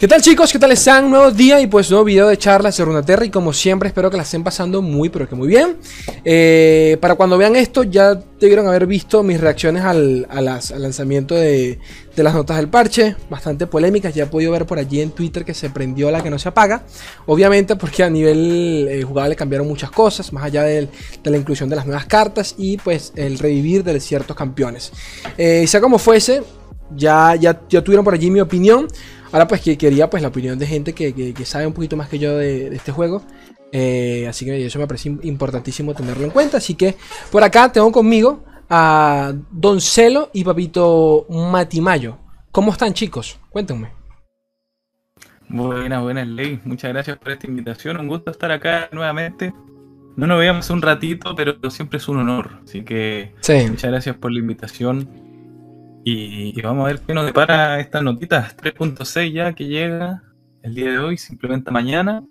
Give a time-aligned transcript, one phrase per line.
[0.00, 0.52] ¿Qué tal chicos?
[0.52, 1.10] ¿Qué tal están?
[1.10, 4.16] Nuevo día y pues nuevo video de charlas de Runaterra y como siempre espero que
[4.16, 5.76] la estén pasando muy pero que muy bien.
[6.24, 10.28] Eh, para cuando vean esto ya debieron haber visto mis reacciones al,
[10.78, 11.80] lanzamiento de,
[12.14, 15.52] las notas del parche, bastante polémicas, ya he podido ver por allí en Twitter que
[15.52, 16.84] se prendió la que no se apaga,
[17.26, 20.88] obviamente porque a nivel eh, jugable cambiaron muchas cosas, más allá de
[21.24, 24.92] la inclusión de las nuevas cartas y pues el revivir de ciertos campeones.
[25.36, 26.44] Eh, sea como fuese,
[26.94, 28.88] ya, ya, ya tuvieron por allí mi opinión.
[29.32, 32.18] Ahora pues que quería pues la opinión de gente que, sabe un poquito más que
[32.18, 33.22] yo de, este juego.
[33.72, 36.56] Eh, así que eso me parece importantísimo tenerlo en cuenta.
[36.58, 36.96] Así que
[37.30, 42.18] por acá tengo conmigo a Don Celo y Papito Matimayo.
[42.50, 43.38] ¿Cómo están chicos?
[43.50, 43.90] Cuéntenme.
[45.48, 46.60] Buenas, buenas, Ley.
[46.64, 47.98] Muchas gracias por esta invitación.
[47.98, 49.52] Un gusto estar acá nuevamente.
[50.16, 52.60] No nos veíamos un ratito, pero siempre es un honor.
[52.64, 53.34] Así que
[53.68, 55.27] muchas gracias por la invitación.
[56.04, 60.22] Y, vamos a ver qué nos depara estas notitas 3.6 ya que llega
[60.62, 62.24] el día de hoy, simplemente mañana.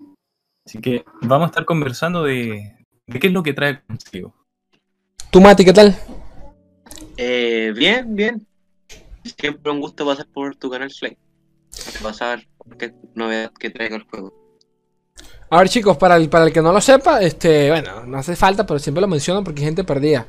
[0.66, 2.76] Así que vamos a estar conversando de,
[3.08, 4.34] qué es lo que trae consigo.
[5.32, 5.96] ¿Tú, Mati, qué tal?
[7.18, 8.48] Eh, bien, bien.
[9.24, 11.18] Siempre un gusto pasar por tu canal Slay.
[12.02, 14.34] Pasar qué novedad que traiga el juego.
[15.50, 18.36] A ver chicos, para el, para el que no lo sepa, este, bueno, no hace
[18.36, 20.28] falta, pero siempre lo menciono porque hay gente perdida.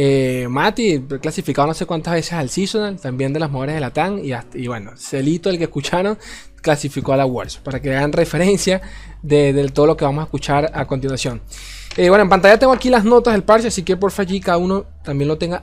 [0.00, 3.92] Eh, Mati, clasificado no sé cuántas veces al Seasonal, también de las mejores de la
[3.92, 4.20] TAN.
[4.22, 6.16] Y, bueno, Celito, el que escucharon,
[6.62, 7.56] clasificó a la Worlds.
[7.56, 8.80] Para que hagan referencia
[9.22, 11.42] de, todo lo que vamos a escuchar a continuación.
[11.96, 14.58] Eh, bueno, en pantalla tengo aquí las notas del parche, así que por allí cada
[14.58, 15.62] uno también lo tenga,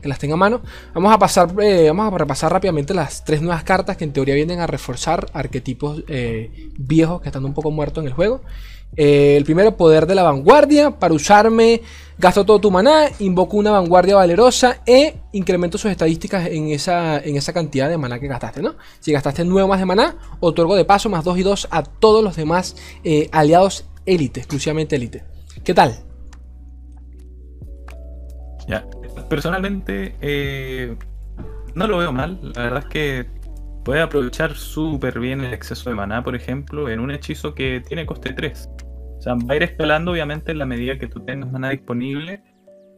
[0.00, 0.62] que las tenga a mano.
[0.94, 4.36] Vamos a pasar, eh, vamos a repasar rápidamente las tres nuevas cartas que en teoría
[4.36, 6.04] vienen a reforzar arquetipos
[6.78, 8.42] viejos que están un poco muertos en el juego.
[8.96, 11.82] El primero, poder de la vanguardia, para usarme
[12.22, 17.36] Gasto todo tu maná, invoco una vanguardia valerosa e incremento sus estadísticas en esa, en
[17.36, 18.76] esa cantidad de maná que gastaste, ¿no?
[19.00, 22.22] Si gastaste 9 más de maná, otorgo de paso más 2 y 2 a todos
[22.22, 25.24] los demás eh, aliados élite, exclusivamente élite.
[25.64, 25.96] ¿Qué tal?
[28.68, 28.86] Ya,
[29.28, 30.94] personalmente eh,
[31.74, 32.38] no lo veo mal.
[32.54, 33.26] La verdad es que
[33.84, 38.06] puede aprovechar súper bien el exceso de maná, por ejemplo, en un hechizo que tiene
[38.06, 38.70] coste 3.
[39.18, 42.42] O sea, va a ir escalando obviamente en la medida que tú tengas maná disponible,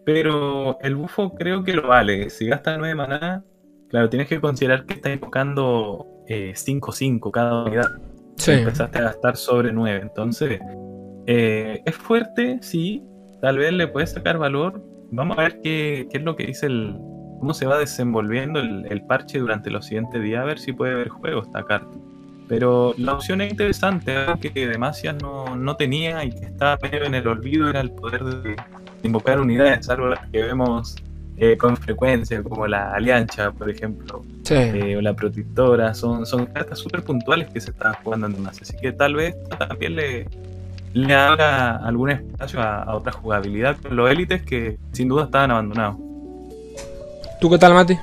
[0.05, 2.31] pero el bufo creo que lo vale.
[2.31, 3.45] Si gastas 9 maná,
[3.89, 7.91] claro, tienes que considerar que estás invocando 5-5 eh, cada unidad.
[8.37, 8.53] Sí.
[8.53, 10.61] Empezaste a gastar sobre 9, entonces
[11.27, 13.03] eh, es fuerte, sí,
[13.41, 14.83] tal vez le puedes sacar valor.
[15.11, 16.97] Vamos a ver qué, es lo que dice el,
[17.45, 20.95] cómo se va desenvolviendo el, el, parche durante los siguientes días, a ver si puede
[20.95, 21.95] ver juego esta carta.
[22.49, 27.05] Pero la opción es interesante, algo que Demacia no, no tenía y que estaba medio
[27.05, 28.57] en el olvido era el poder de
[29.03, 30.97] invocar unidades, algo que vemos
[31.37, 35.93] eh, con frecuencia, como la Alianza, por ejemplo, eh, o la Protectora.
[35.93, 38.63] Son, son cartas súper puntuales que se están jugando en Demacia.
[38.63, 40.29] Así que tal vez también le,
[40.95, 46.14] le haga algún espacio a, otra jugabilidad con los élites que sin duda estaban abandonados.
[47.41, 47.99] ¿Tú qué tal, Mati?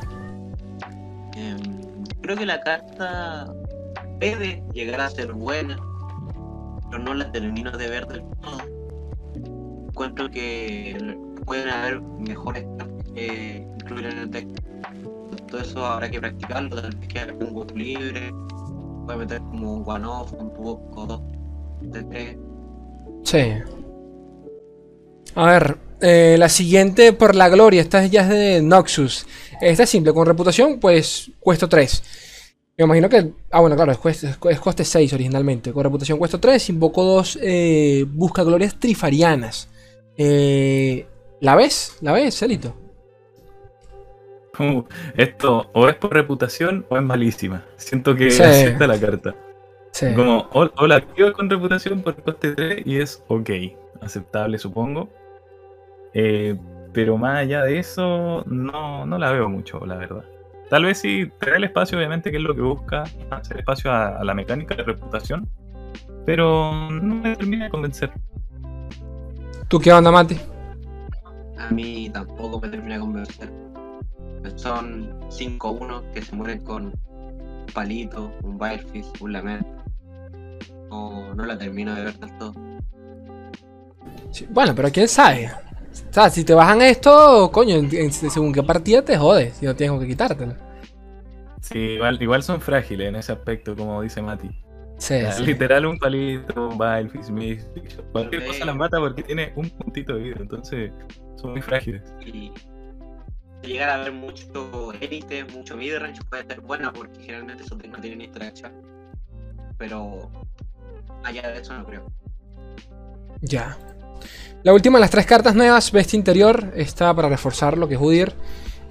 [1.36, 3.52] Em, creo que la carta
[4.20, 5.78] puede llegar a ser buena,
[6.90, 8.60] pero no la termino de ver del todo.
[9.88, 12.66] Encuentro que pueden haber mejores
[13.16, 14.48] que incluir en el deck.
[15.48, 18.32] Todo eso habrá que practicarlo, tal vez que haga un voto libre,
[19.06, 21.22] puede meter como un one-off, un poco dos,
[21.82, 22.38] de tres.
[23.24, 23.81] Sí.
[25.36, 29.26] A ver, eh, la siguiente por la gloria, esta ya es de Noxus.
[29.62, 32.04] Esta es simple, con reputación, pues cuesta 3.
[32.78, 33.32] Me imagino que.
[33.52, 35.72] Ah, bueno, claro, es, coste 6 originalmente.
[35.72, 36.70] Con reputación cuesta 3.
[36.70, 39.70] Invoco dos eh, busca glorias trifarianas.
[40.18, 41.06] Eh,
[41.42, 41.98] ¿La ves?
[42.02, 42.76] ¿La ves, Celito?
[44.60, 44.84] Uh,
[45.16, 47.66] esto o es por reputación o es malísima.
[47.78, 49.34] Siento que acepta la carta.
[50.16, 53.50] Como o, la activo con reputación por coste 3 y es ok.
[54.02, 55.10] Aceptable, supongo.
[56.14, 56.58] Eh,
[56.94, 60.26] pero más allá de eso, no, no la veo mucho, la verdad.
[60.70, 64.24] Tal vez sí te el espacio, obviamente, que es lo que busca, hacer espacio a,
[64.24, 65.48] la mecánica de reputación,
[66.26, 68.12] pero no me termina de convencer.
[69.68, 70.38] ¿Tú qué onda, Mati?
[71.58, 73.52] A mí tampoco me termina de convencer.
[74.56, 79.68] Son 5-1 que se mueren con un palito, un Wirefish, un Lament.
[80.90, 82.54] No, no la termino de ver tanto.
[84.50, 85.52] bueno, pero quién sabe.
[86.12, 87.78] O sea, si te bajan esto, coño,
[88.12, 90.56] según qué partida te jodes, si no tienes que quitártelo.
[91.62, 94.50] Sí, igual, igual son frágiles en ese aspecto, como dice Mati.
[94.98, 95.16] Sí,
[95.46, 97.62] Literal un palito, un Smith,
[98.12, 100.92] cualquier cosa las mata porque tiene un puntito de vida, entonces
[101.38, 102.04] son muy frágiles.
[102.26, 102.52] Y
[103.64, 108.20] llegar a ver mucho élite, mucho midrange puede ser buena porque generalmente esos no tienen
[108.22, 108.74] interacción.
[109.78, 110.30] pero
[111.24, 112.06] allá de eso no creo.
[113.42, 113.78] Ya.
[114.64, 118.02] La última de las tres cartas nuevas, Bestia Interior, está para reforzar lo que es
[118.02, 118.34] Udir.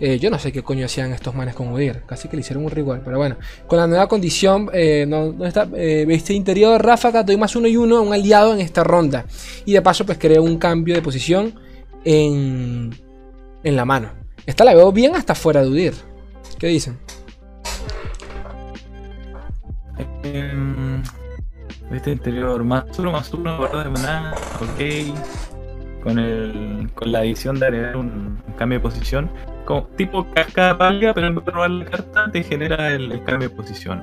[0.00, 2.02] Eh, yo no sé qué coño hacían estos manes con Udir.
[2.06, 3.02] Casi que le hicieron un ritual.
[3.04, 3.36] Pero bueno.
[3.66, 4.70] Con la nueva condición.
[4.72, 5.06] Eh,
[5.44, 5.68] está.
[5.74, 6.82] Eh, bestia interior.
[6.82, 7.22] Ráfaga.
[7.22, 9.26] Doy más uno y uno a un aliado en esta ronda.
[9.66, 10.06] Y de paso.
[10.06, 11.54] Pues creo un cambio de posición.
[12.04, 12.90] En.
[13.62, 14.12] En la mano.
[14.46, 15.94] Esta la veo bien hasta fuera de Udir.
[16.58, 16.98] ¿Qué dicen?
[21.90, 22.62] Bestia interior.
[22.64, 23.56] Más uno más uno.
[23.56, 24.34] Guarda de maná.
[24.60, 26.02] Ok.
[26.02, 29.30] Con, el, con la adición de agregar un cambio de posición
[29.66, 33.48] como tipo cascada palga, pero en vez de robar la carta te genera el, cambio
[33.48, 34.02] de posición.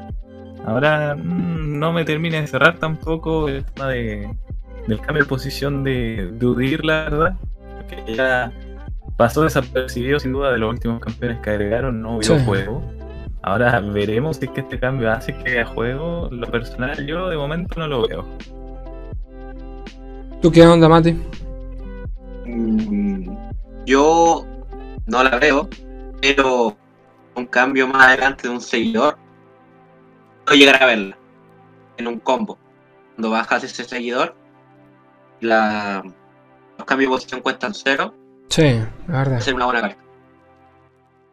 [0.66, 4.30] Ahora mm, no me termina de cerrar tampoco el tema de,
[4.88, 7.36] del cambio de posición de, de la verdad.
[7.78, 8.52] Porque ya
[9.18, 12.82] pasó desapercibido sin duda de los últimos campeones que agregaron, no hubo juego.
[13.48, 16.28] Ahora veremos si es que este cambio hace que haya juego.
[16.32, 18.26] Lo personal yo de momento no lo veo.
[20.42, 21.14] ¿Tú qué onda, Mati?
[22.46, 23.38] Mm,
[23.86, 24.46] yo
[25.06, 25.70] no la veo,
[26.22, 26.76] pero
[27.36, 29.18] un cambio más adelante de un seguidor,
[30.44, 31.18] puedo llegar a verla
[31.96, 32.60] en un combo.
[33.16, 34.36] Cuando bajas ese seguidor,
[35.40, 36.04] la,
[36.78, 38.14] los cambios de posición cuestan cero.
[38.50, 38.78] Sí,
[39.08, 39.40] la verdad.
[39.40, 40.07] ser una buena carta.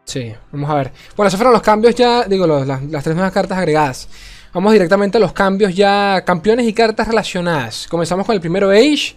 [0.05, 0.91] Sí, vamos a ver.
[1.15, 4.07] Bueno, esos fueron los cambios ya, digo, las, tres nuevas cartas agregadas.
[4.53, 7.87] Vamos directamente a los cambios ya, campeones y cartas relacionadas.
[7.89, 9.15] Comenzamos con el primero Age.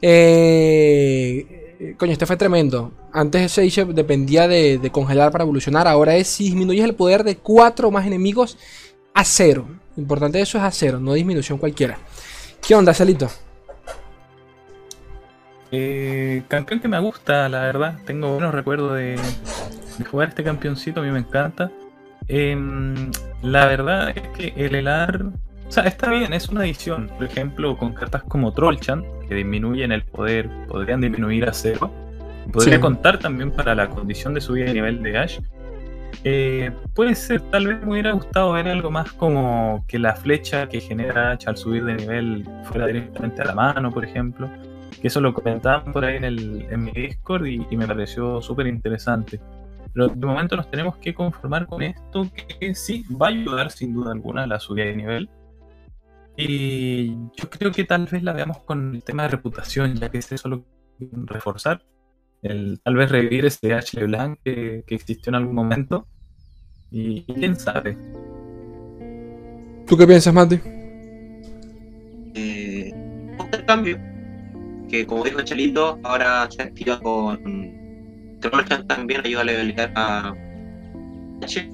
[0.00, 2.92] Eh, eh, coño, este fue tremendo.
[3.12, 5.86] Antes ese Age dependía de, congelar para evolucionar.
[5.86, 8.56] Ahora es si disminuyes el poder de 4 o más enemigos
[9.14, 9.66] a 0.
[9.98, 11.98] importante eso es a 0, no disminución cualquiera.
[12.66, 13.30] ¿Qué onda, Celito?
[15.72, 17.98] Eh, campeón que me gusta, la verdad.
[18.04, 19.18] Tengo buenos recuerdos de,
[20.10, 21.70] jugar este campeoncito, a mí me encanta.
[22.28, 23.10] Em,
[23.42, 25.32] la verdad es que el helar
[25.72, 27.10] o sea, está bien, es una adición.
[27.16, 31.90] Por ejemplo, con cartas como Trollchan, que disminuyen el poder, podrían disminuir a cero.
[32.52, 35.40] Podría contar también para la condición de subida de nivel de Ash.
[36.24, 40.68] Eh, puede ser, tal vez me hubiera gustado ver algo más como que la flecha
[40.68, 44.50] que genera Ash al subir de nivel fuera directamente a la mano, por ejemplo.
[45.00, 48.40] Que eso lo comentaban por ahí en, el, en mi Discord y, y me pareció
[48.42, 49.40] súper interesante.
[49.92, 52.28] Pero de momento nos tenemos que conformar con esto
[52.58, 55.28] que sí va a ayudar sin duda alguna a la subida de nivel
[56.36, 60.18] y yo creo que tal vez la veamos con el tema de reputación, ya que
[60.18, 60.64] es eso lo
[60.98, 61.82] que reforzar.
[62.40, 63.98] El, tal vez revivir ese H.
[63.98, 66.06] LeBlanc que, que existió en algún momento.
[66.90, 67.96] Y, quién sabe.
[69.86, 70.58] ¿Tú qué piensas, Mati?
[72.34, 72.92] Eh,
[73.66, 73.98] cambio.
[74.92, 77.72] Que como dijo Chalito, ahora se activa con.
[78.40, 80.34] Trollchan también ayuda a levelear a
[81.42, 81.70] H.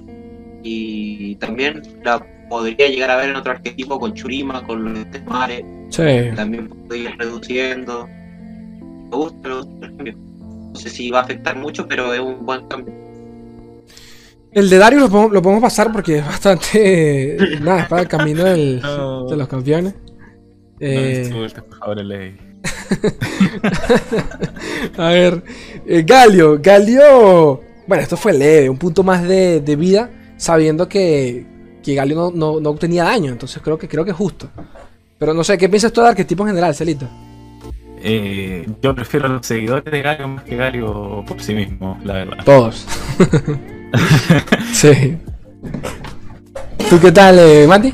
[0.63, 5.65] Y también la podría llegar a ver en otro arquetipo con Churima, con los mares.
[5.89, 6.33] Sí.
[6.33, 8.07] También podría ir reduciendo.
[8.07, 10.15] Me gusta, me gusta el cambio.
[10.15, 12.93] No sé si va a afectar mucho, pero es un buen cambio.
[14.53, 17.35] El de Dario lo podemos, pasar porque es bastante.
[17.61, 19.93] nada, es para el camino del, de los campeones.
[20.79, 21.29] Eh...
[21.69, 22.48] por favor, ley.
[24.97, 25.43] a ver,
[25.85, 27.61] eh, Galio, Galio.
[27.87, 31.45] Bueno, esto fue leve, un punto más de, de vida, sabiendo que,
[31.83, 33.31] que Galio no, no, obtenía daño.
[33.31, 34.49] Entonces creo que creo que es justo.
[35.17, 37.07] Pero no sé, ¿qué piensas tú de arquetipo en general, Celito?
[38.01, 42.13] Eh, yo prefiero a los seguidores de Galio más que Galio por sí mismo, la
[42.13, 42.71] verdad.
[44.71, 44.73] Sé.
[44.73, 45.17] sí.
[46.89, 47.93] ¿Tú qué tal, eh, Mati?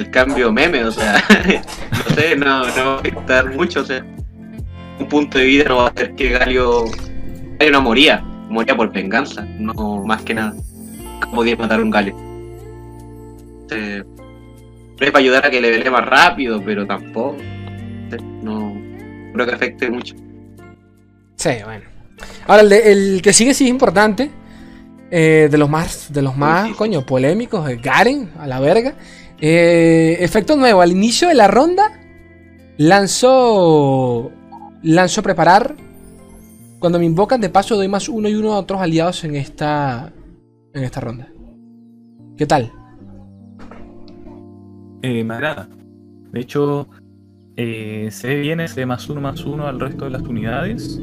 [0.00, 1.22] El cambio meme, o sea,
[1.92, 4.04] no sé, no, no va a afectar mucho, o sea,
[4.98, 6.84] un punto de vida no va a hacer que Galio,
[7.58, 10.54] Galio no moría, moría por venganza, no más que nada
[11.28, 12.14] podía matar un galio.
[13.70, 14.02] Eh,
[15.00, 17.36] es para ayudar a que le vele más rápido, pero tampoco.
[18.42, 18.74] No
[19.32, 20.14] creo que afecte mucho.
[21.36, 21.84] Sí, bueno.
[22.46, 24.30] Ahora, el, que sigue sí es importante.
[25.12, 28.94] Eh, de los más, de los más, coño, polémicos, Garen, a la verga.
[29.40, 31.98] Eh, efecto nuevo, al inicio de la ronda,
[32.76, 34.30] lanzó,
[34.82, 35.76] lanzó preparar.
[36.78, 40.12] Cuando me invocan, de paso doy más uno y uno a otros aliados en esta,
[40.74, 41.28] en esta ronda.
[42.36, 42.72] ¿Qué tal?
[45.02, 45.68] Eh, me agrada.
[46.32, 46.88] De hecho,
[47.56, 51.00] eh, se viene ese más uno más uno al resto de las unidades.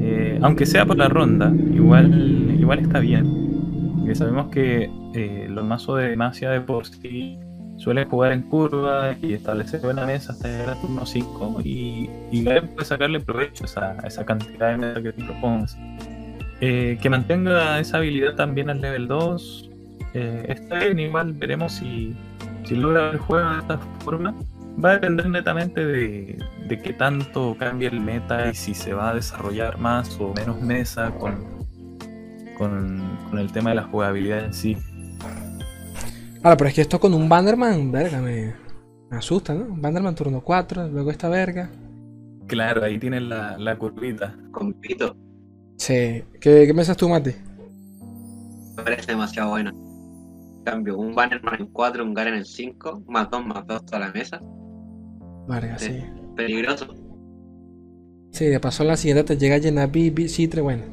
[0.00, 3.98] Eh, aunque sea por la ronda, igual, igual está bien.
[3.98, 4.90] Porque sabemos que
[5.48, 7.38] los mazos de Demacia de por sí
[7.76, 12.42] suelen jugar en curva y establecer buena mesa hasta llegar a turno 5 y, y
[12.42, 15.76] puede sacarle provecho a esa, cantidad de mesa que tú propongas.
[16.60, 19.70] Eh, que mantenga esa habilidad también al level 2
[20.14, 22.14] Eh, está bien, igual veremos si,
[22.64, 24.34] si logra el juego de esta forma.
[24.82, 26.38] Va a depender netamente de,
[26.68, 30.60] de qué tanto cambia el meta y si se va a desarrollar más o menos
[30.60, 31.44] mesa con,
[32.56, 34.76] con, con el tema de la jugabilidad en sí.
[36.42, 38.52] Ahora, pero es que esto con un Banderman, verga, me,
[39.10, 39.66] me asusta, ¿no?
[39.68, 41.70] Banderman turno 4, luego esta verga.
[42.46, 44.36] Claro, ahí tienes la, la curvita.
[44.50, 45.16] Con Pito.
[45.76, 46.24] Sí.
[46.40, 47.30] ¿Qué, qué piensas tú, Mati?
[48.76, 49.70] Me parece demasiado bueno.
[49.70, 53.98] En cambio, un Bannerman en 4, un Garen en 5, más 2, más 2 toda
[54.00, 54.40] la mesa.
[55.48, 55.92] Verga, sí.
[55.92, 56.04] Sí.
[56.36, 56.94] Peligroso.
[58.32, 60.84] Sí, de paso la siguiente te llega llena Bibi, Citre, bueno.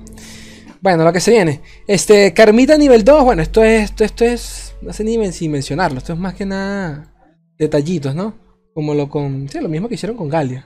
[0.82, 1.62] Bueno, lo que se viene.
[1.88, 5.52] Este, Carmita nivel 2, bueno, esto es, esto, esto es, no sé ni men- sin
[5.52, 7.14] mencionarlo, esto es más que nada
[7.58, 8.34] detallitos, ¿no?
[8.74, 10.66] Como lo con, sí, lo mismo que hicieron con Galia.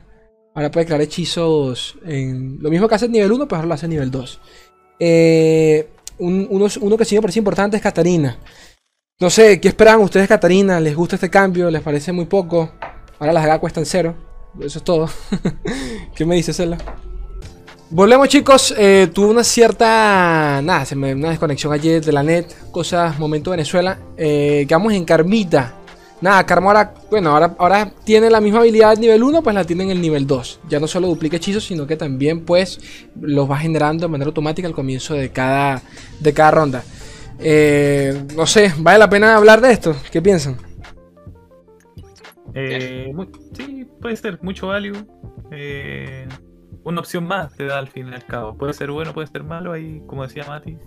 [0.55, 3.74] Ahora puede crear hechizos en, lo mismo que hace en nivel 1, pues ahora lo
[3.74, 4.39] hace en nivel 2.
[5.00, 5.89] Eh,
[6.20, 8.38] un- uno, que sí me parece importante es Katarina.
[9.20, 10.79] No sé, ¿qué esperan ustedes, Katarina?
[10.79, 11.72] ¿Les gusta este cambio?
[11.72, 12.72] ¿Les parece muy poco?
[13.20, 14.15] Ahora las H cuestan cero.
[14.60, 15.10] Eso es todo.
[16.15, 16.77] ¿Qué me dice Cela?
[17.93, 22.47] Volvemos chicos, eh, tuve una cierta, nada, se me, una desconexión ayer de la net,
[22.71, 25.75] cosas, momento Venezuela, eh, quedamos en Carmita,
[26.19, 29.83] nada, Karma ahora, bueno, ahora, ahora tiene la misma habilidad nivel 1, pues la tiene
[29.83, 32.79] en el nivel 2, ya no solo duplica hechizos, sino que también pues
[33.21, 35.79] los va generando de manera automática al comienzo de cada,
[36.19, 36.83] de cada ronda.
[37.38, 39.95] Eh, no sé, ¿vale la pena hablar de esto?
[40.12, 40.57] ¿Qué piensan?
[42.55, 43.13] Eh,
[43.55, 44.97] sí, puede ser mucho value.
[45.51, 46.27] Eh,
[46.84, 48.56] una opción más te da al fin y al cabo.
[48.58, 49.72] Puede ser bueno, puede ser malo.
[49.74, 50.78] Ahí, como decía Mati.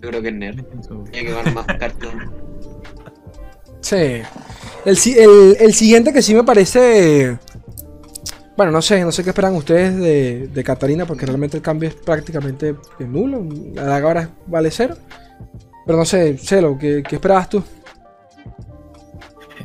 [0.00, 0.64] Yo creo que es nerd.
[1.10, 2.10] Tiene que ganar más cartas.
[3.80, 4.22] Sí.
[4.84, 7.38] El, si- el- el siguiente que sí me parece.
[8.56, 11.88] Bueno, no sé, no sé qué esperan ustedes de, de Catarina, porque realmente el cambio
[11.88, 13.46] es prácticamente nulo.
[13.74, 14.96] La daga ahora vale cero.
[15.86, 17.62] Pero no sé, Celo, ¿qué, qué esperabas tú?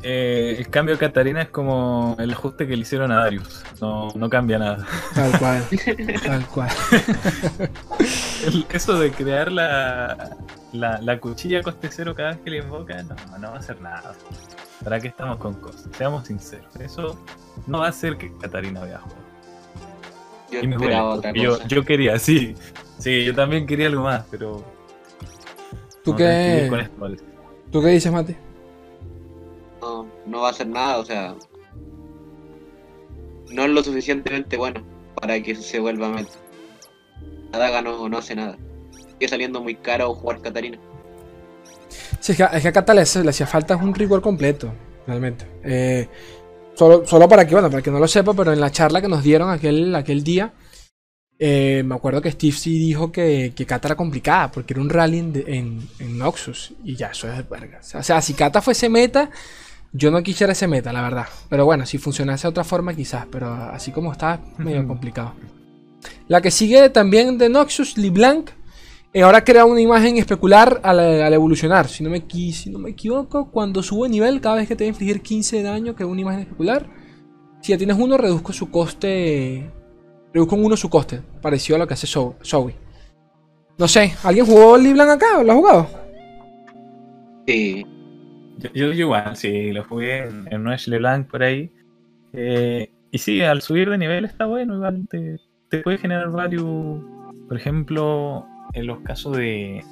[0.05, 3.63] Eh, el cambio de Katarina es como el ajuste que le hicieron a Darius.
[3.79, 4.85] No, no cambia nada.
[5.15, 5.63] Tal cual.
[6.25, 6.69] tal cual.
[8.45, 10.35] El- eso de crear la,
[10.73, 13.79] la, la cuchilla coste cero cada vez que le invoca, no, no va a hacer
[13.79, 14.13] nada.
[14.83, 15.87] ¿Para qué estamos con cosas?
[15.97, 16.75] Seamos sinceros.
[16.75, 17.17] Eso
[17.67, 19.21] no va a hacer que Katarina vea juego.
[20.51, 22.55] Yo Y me duele, esperaba otra porque yo, quería, sí.
[22.99, 24.63] Sí, yo también quería algo más, pero.
[26.03, 27.17] ¿Tú qué, con esto, ¿vale?
[27.71, 28.35] ¿Tú qué dices, Mati?
[30.25, 31.35] No, va a hacer nada, o sea.
[33.51, 34.83] No es lo suficientemente bueno
[35.15, 36.31] para que se vuelva meta.
[37.51, 38.57] La daga no, no hace nada.
[38.91, 40.79] Sigue saliendo muy caro jugar Catarina.
[42.19, 44.73] Sí, es que, a Cata le, hacía falta un rigor completo,
[45.05, 45.45] realmente.
[45.63, 46.07] Eh,
[46.73, 49.07] solo, solo para que, bueno, para que no lo sepa, pero en la charla que
[49.07, 50.53] nos dieron aquel, aquel día,
[51.37, 55.19] eh, me acuerdo que Steve sí dijo que, que era complicada, porque era un rally
[55.19, 57.81] en, en, Noxus, y ya, eso es verga.
[57.93, 59.29] O sea, si Cata fuese meta,
[59.93, 61.27] yo no quisiera ese meta, la verdad.
[61.49, 65.33] Pero bueno, si funcionase de otra forma, quizás, pero así como está, medio complicado.
[66.27, 68.49] La que sigue también de Noxus, LeBlanc.
[69.13, 71.87] Eh, ahora crea una imagen especular al, al evolucionar.
[71.87, 74.87] Si no, me, si no me equivoco, cuando sube nivel, cada vez que te va
[74.87, 76.89] a infligir 15 de daño, crea una imagen especular.
[77.61, 79.69] Si ya tienes uno, reduzco su coste.
[80.33, 81.21] Reduzco en uno su coste.
[81.41, 82.33] Parecido a lo que hace Zoe.
[82.43, 82.75] Zoe.
[83.77, 85.43] No sé, ¿alguien jugó LeBlanc acá?
[85.43, 85.87] ¿Lo ha jugado?
[87.45, 87.85] Sí,
[88.59, 91.71] Yo, yo igual, sí, lo jugué en, en LeBlanc por ahí.
[92.33, 97.03] Eh, y sí, al subir de nivel está bueno, igual te, te puede generar value.
[97.47, 99.83] Por ejemplo, en los casos de.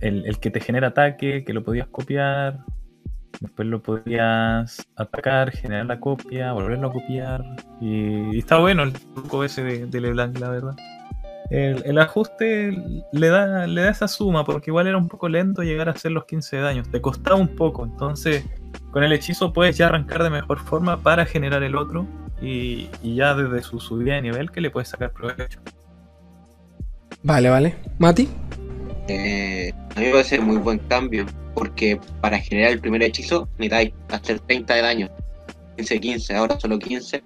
[0.00, 2.60] El, el que te genera ataque, que lo podías copiar.
[3.40, 7.44] Después lo podías atacar, generar la copia, volverlo a copiar.
[7.80, 10.76] Y, está bueno el truco ese de LeBlanc, la verdad.
[11.50, 12.76] El, el ajuste
[13.12, 16.12] le da, le da esa suma, porque igual era un poco lento llegar a hacer
[16.12, 16.82] los 15 de daño.
[16.90, 18.44] Te costaba un poco, entonces
[18.90, 22.06] con el hechizo puedes ya arrancar de mejor forma para generar el otro.
[22.40, 25.60] Y, y ya desde su subida de nivel que le puedes sacar provecho.
[27.22, 27.74] Vale, vale.
[27.98, 28.28] ¿Mati?
[29.08, 31.26] eh, a mí me parece muy buen cambio.
[31.54, 35.08] Porque para generar el primer hechizo necesitáis hacer 30 de daño.
[35.76, 37.22] 15-15, ahora solo 15.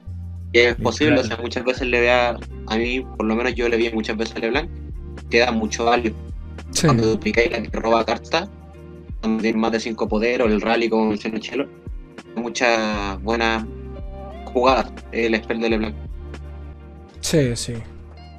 [0.52, 1.26] Y es posible, claro.
[1.26, 4.16] o sea, muchas veces le vea, a mí, por lo menos yo le vi muchas
[4.16, 4.68] veces a LeBlanc,
[5.30, 6.14] que da mucho value.
[6.70, 6.86] Sí.
[6.86, 8.48] Cuando duplicáis la que roba carta,
[9.20, 11.66] cuando tienes más de 5 poder o el rally con Xenochelo,
[12.36, 13.64] muchas buenas
[14.52, 15.94] jugadas el spell de LeBlanc.
[17.20, 17.74] Sí, sí.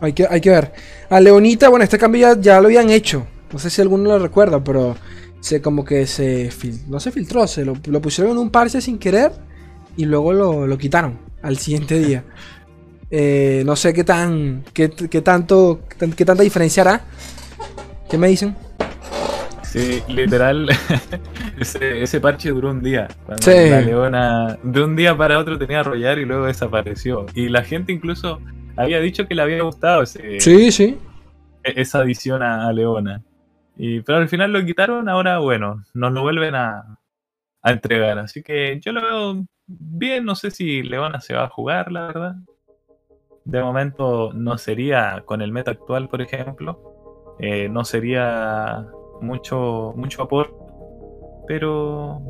[0.02, 0.74] Hay que, hay que ver.
[1.10, 3.26] A Leonita, bueno, este cambio ya, ya lo habían hecho.
[3.52, 4.96] No sé si alguno lo recuerda, pero
[5.40, 8.82] se como que se fil- no se filtró, se lo, lo pusieron en un parche
[8.82, 9.32] sin querer
[9.96, 12.24] y luego lo, lo quitaron al siguiente día.
[13.12, 17.02] Eh, no sé qué tan qué, qué tanto qué, tan- qué tanta diferencia hará.
[18.10, 18.56] ¿Qué me dicen?
[19.64, 20.70] Sí, literal,
[21.60, 23.08] ese, ese parche duró un día.
[23.26, 23.70] Cuando Sí.
[23.70, 27.26] La leona de un día para otro tenía a arrollar y luego desapareció.
[27.34, 28.40] Y la gente incluso
[28.76, 30.98] había dicho que le había gustado ese, Sí, sí.
[31.64, 33.24] e- esa adición a, a Leona.
[33.76, 37.00] Y, pero al final lo quitaron, ahora bueno, nos lo vuelven a,
[37.64, 38.20] a entregar.
[38.20, 42.08] Así que yo lo veo bien, no sé si Leona se va a jugar, la
[42.08, 42.36] verdad.
[43.46, 48.88] De momento no sería con el meta actual, por ejemplo, eh, no sería
[49.22, 50.56] mucho, mucho aporte,
[51.48, 52.22] pero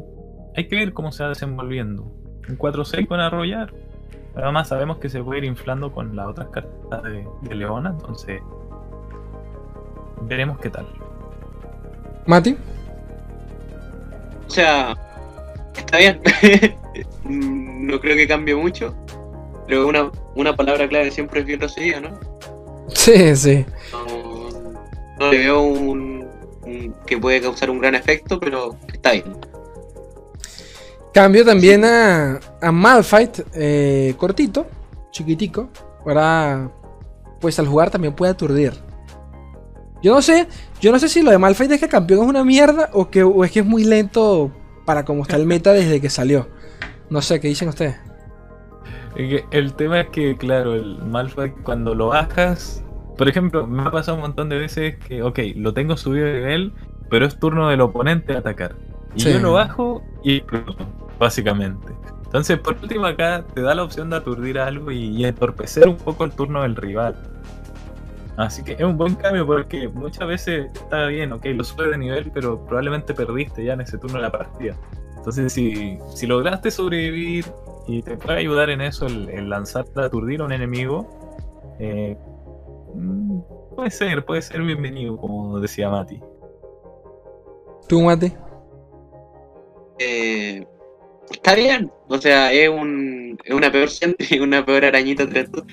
[0.56, 2.04] hay que ver cómo se va desenvolviendo.
[2.50, 3.74] Un 4-6 con arrollar.
[4.36, 8.42] Además sabemos que se puede ir inflando con las otras cartas de, de Leona, entonces
[10.22, 10.88] veremos qué tal.
[12.26, 12.58] Mati.
[14.48, 14.96] O sea,
[15.76, 16.22] está bien.
[17.24, 18.96] Mm, no creo que cambie mucho.
[19.68, 22.20] Pero una, una palabra clave siempre es bien recibida, ¿no?
[22.94, 23.66] Sí, sí.
[23.92, 24.50] No,
[25.20, 26.28] no le veo un,
[26.64, 29.38] un- que puede causar un gran efecto, pero está bien.
[31.14, 34.66] Cambio también a, a Malphite, eh, cortito,
[35.12, 35.70] chiquitico.
[36.06, 36.72] Ahora,
[37.40, 38.74] pues al jugar también puede aturdir.
[40.02, 40.48] Yo no sé,
[40.82, 43.10] yo no sé si lo de Malphite es que el campeón es una mierda o,
[43.10, 44.52] que, o es que es muy lento
[44.86, 46.50] para como está el meta desde que salió.
[47.14, 47.96] No sé, ¿qué dicen ustedes?
[49.52, 52.84] El tema es que, claro, el Malphite cuando lo bajas,
[53.20, 56.34] por ejemplo, me ha pasado un montón de veces que, ok, lo tengo subido de
[56.40, 56.74] nivel,
[57.12, 58.74] pero es turno del oponente atacar.
[59.14, 59.32] Y Sí.
[59.32, 60.88] yo lo bajo y exploto,
[61.20, 61.94] básicamente.
[62.26, 65.98] Entonces, por último, acá te da la opción de aturdir algo y, y entorpecer un
[65.98, 67.16] poco el turno del rival.
[68.38, 71.98] Así que es un buen cambio porque muchas veces está bien, ok, lo subes de
[72.00, 74.76] nivel, pero probablemente perdiste ya en ese turno de la partida.
[75.24, 77.46] Entonces, si, si lograste sobrevivir
[77.88, 81.08] y te puede ayudar en eso el, el lanzar a aturdir a un enemigo,
[81.80, 82.18] eh,
[82.94, 83.40] mm,
[83.74, 86.20] puede ser, puede ser bienvenido, como decía Mati.
[87.88, 88.34] ¿Tú, Mati?
[90.00, 90.68] Eh,
[91.32, 91.90] está bien.
[92.10, 95.64] O sea, es, un, es una peor siempre, una peor arañita entre tú.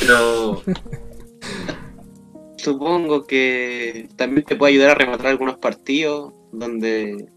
[0.00, 0.60] Pero
[2.56, 7.28] supongo que también te puede ayudar a rematar algunos partidos donde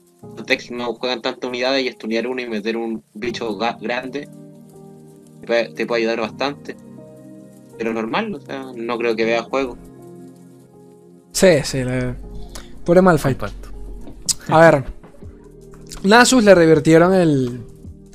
[0.46, 4.28] Tex no juegan tantas unidades y estudiar uno y meter un bicho grande.
[5.42, 6.76] Te puede, te puede ayudar bastante.
[7.78, 9.78] Pero normal, o sea, no creo que vea juego.
[11.32, 11.84] Sí, sí.
[11.84, 12.16] La...
[12.84, 13.36] Pobre Malphite.
[13.36, 13.70] Comparto.
[14.50, 14.84] A ver.
[16.04, 17.62] Nasus le revirtieron el.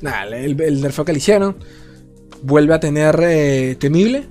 [0.02, 1.56] Nah, el, el nerfeo que le hicieron.
[2.42, 4.26] Vuelve a tener eh, temible.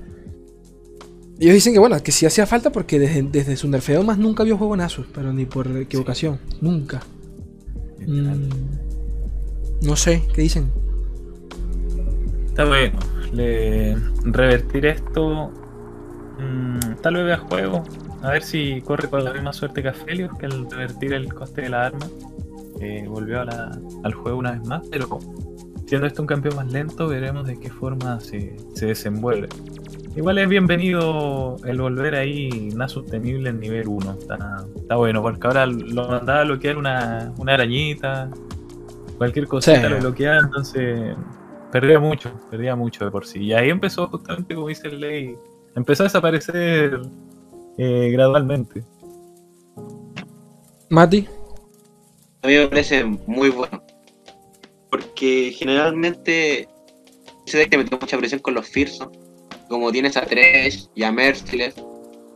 [1.40, 4.44] Ellos dicen que bueno, que sí hacía falta porque desde, desde su nerfeo más nunca
[4.44, 6.40] vio juego Nasus, pero ni por equivocación.
[6.62, 7.02] Nunca.
[8.08, 8.50] Mm,
[9.82, 10.72] no sé, ¿qué dicen?
[12.48, 13.00] Está bueno.
[13.32, 15.52] Le, revertir esto.
[16.40, 17.84] mm, tal vez vea juego.
[18.22, 21.62] A ver si corre con la misma suerte que Aphelios, que al revertir el coste
[21.64, 22.08] de la arma.
[22.80, 25.20] eh, volvió a la- al juego una vez más, pero
[25.86, 29.48] siendo esto un campeón más lento, veremos de qué forma se, se desenvuelve.
[30.16, 34.12] Igual es bienvenido el volver ahí Nasus temible en nivel 1.
[34.20, 38.30] Está, está bueno, porque ahora lo mandaba a bloquear una, una arañita,
[39.18, 39.90] cualquier cosita Sí.
[39.90, 41.16] lo bloqueaba, entonces
[41.72, 43.40] perdía mucho, perdía mucho de por sí.
[43.40, 45.36] Y ahí empezó justamente, como dice el ley,
[45.76, 47.02] empezó a desaparecer
[47.80, 48.84] eh, gradualmente.
[50.90, 51.28] Mati.
[52.44, 53.82] A mí me parece muy bueno.
[54.92, 56.70] Porque generalmente
[57.48, 59.23] ese deck te metió mucha presión con los Fearsome.
[59.74, 61.74] Como tienes a Thresh y a Merciless,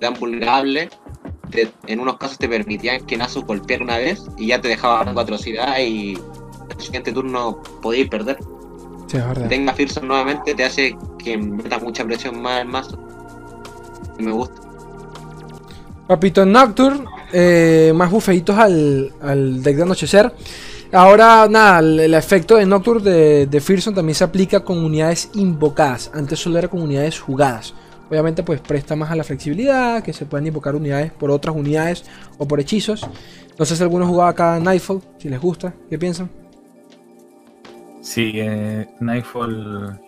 [0.01, 0.89] tan vulnerable,
[1.51, 5.05] te- en unos casos te permitían que Nasus golpeara una vez y ya te dejaba
[5.05, 8.39] dando atrocidad y el siguiente turno podías perder.
[9.05, 9.47] Sí, es verdad.
[9.49, 12.97] tenga Fearsome nuevamente te hace que metas mucha presión más al mazo.
[14.17, 14.59] Me gusta.
[16.07, 20.33] Papito Nocturne, eh, más bufeitos al, al deck de anochecer.
[20.91, 25.29] Ahora, nada, el, el efecto de Nocturne de, de Fearsome también se aplica con unidades
[25.33, 26.11] invocadas.
[26.13, 27.73] Antes solo era con unidades jugadas.
[28.09, 32.05] Obviamente, pues presta más a la flexibilidad, que se pueden invocar unidades por otras unidades
[32.37, 33.05] o por hechizos.
[33.59, 36.29] No sé si alguno jugaba acá Nightfall, si les gusta, ¿qué piensan?
[38.01, 39.99] Sí, eh, Nightfall.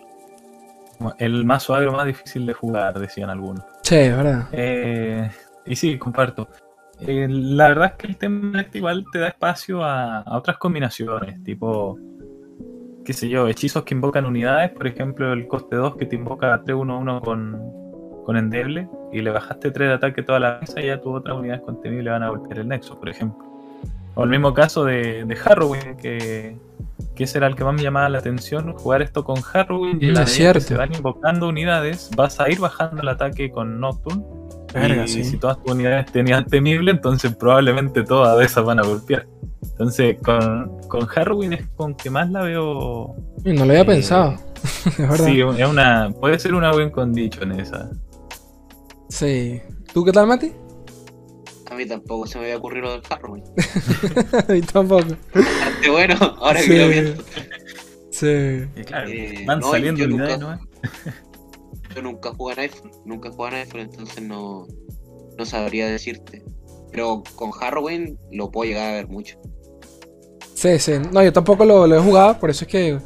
[1.18, 3.64] El mazo agro más difícil de jugar, decían algunos.
[3.82, 4.48] Sí, es verdad.
[4.52, 5.30] Eh,
[5.66, 6.48] y sí, comparto.
[7.06, 11.42] Eh, la verdad es que el tema igual te da espacio a, a otras combinaciones,
[11.42, 11.98] tipo,
[13.04, 16.62] qué sé yo, hechizos que invocan unidades, por ejemplo, el coste 2 que te invoca
[16.62, 17.60] 3-1-1 con,
[18.24, 21.36] con endeble y le bajaste 3 de ataque toda la mesa y ya tus otras
[21.36, 23.46] unidades con temible van a golpear el nexo, por ejemplo.
[24.14, 26.56] O el mismo caso de, de Harrowing, que,
[27.14, 30.10] que ese era el que más me llamaba la atención, jugar esto con Harrowing y
[30.10, 30.60] la es cierto.
[30.60, 34.39] se van invocando unidades, vas a ir bajando el ataque con Nocturne
[34.72, 35.24] Verga, y sí.
[35.24, 39.26] si todas tus unidades tenían temible, entonces probablemente todas esas van a golpear.
[39.62, 43.14] Entonces, con, con Harrowing es con que más la veo.
[43.44, 44.34] No lo había Eh, pensado.
[44.86, 45.26] es verdad.
[45.26, 47.90] Sí, es una, puede ser una buen condition esa.
[49.08, 49.60] Sí.
[49.92, 50.52] ¿Tú qué tal, Mati?
[51.70, 53.42] A mí tampoco se me había ocurrido lo del Harrowing.
[54.48, 55.04] A mí tampoco.
[55.34, 56.68] Bastante bueno, ahora Sí.
[56.70, 57.22] que lo pienso.
[58.10, 58.26] Sí.
[58.80, 61.14] Y claro, Eh, van no, saliendo unidades nunca- nuevas.
[61.94, 64.66] Yo nunca jugué en iPhone, nunca jugué en iPhone, entonces no,
[65.38, 66.42] no sabría decirte.
[66.92, 69.38] Pero con Harrowing lo puedo llegar a ver mucho.
[70.54, 70.92] Sí, sí.
[71.12, 72.98] No, yo tampoco lo, lo he jugado, por eso es que.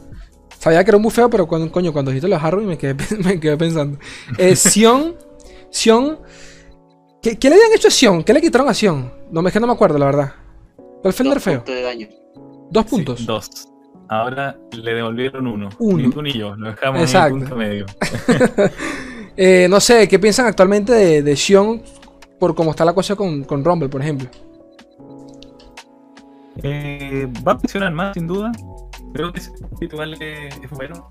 [0.59, 2.95] Sabía que era muy feo, pero cuando, coño, cuando dijiste los Harrowing me quedé,
[3.25, 3.99] me quedé pensando.
[4.39, 5.15] Eh, Sion.
[5.71, 6.19] Sion.
[7.21, 8.23] ¿qué, qué le habían hecho a Sion?
[8.25, 9.13] ¿Qué le quitaron a Sion?
[9.31, 10.33] No, es que no me acuerdo, la verdad.
[11.03, 11.57] ¿Cuál fue el Dos nerfeo?
[11.59, 12.09] puntos de daño.
[12.71, 13.27] Dos Sí, puntos.
[13.27, 13.51] dos.
[14.21, 15.69] Ahora le devolvieron uno.
[15.79, 15.99] Uno.
[15.99, 16.55] Ni tú ni yo.
[16.57, 17.37] Lo dejamos Exacto.
[17.37, 17.87] en el punto medio.
[19.37, 21.83] Eh, no sé, ¿qué piensan actualmente de, de Sion
[22.39, 24.29] por cómo está la cosa con, con Rumble, por ejemplo?
[26.63, 28.53] Eh, va a funcionar más, sin duda.
[29.13, 29.51] Creo que ese
[29.81, 31.09] igual es, es bueno.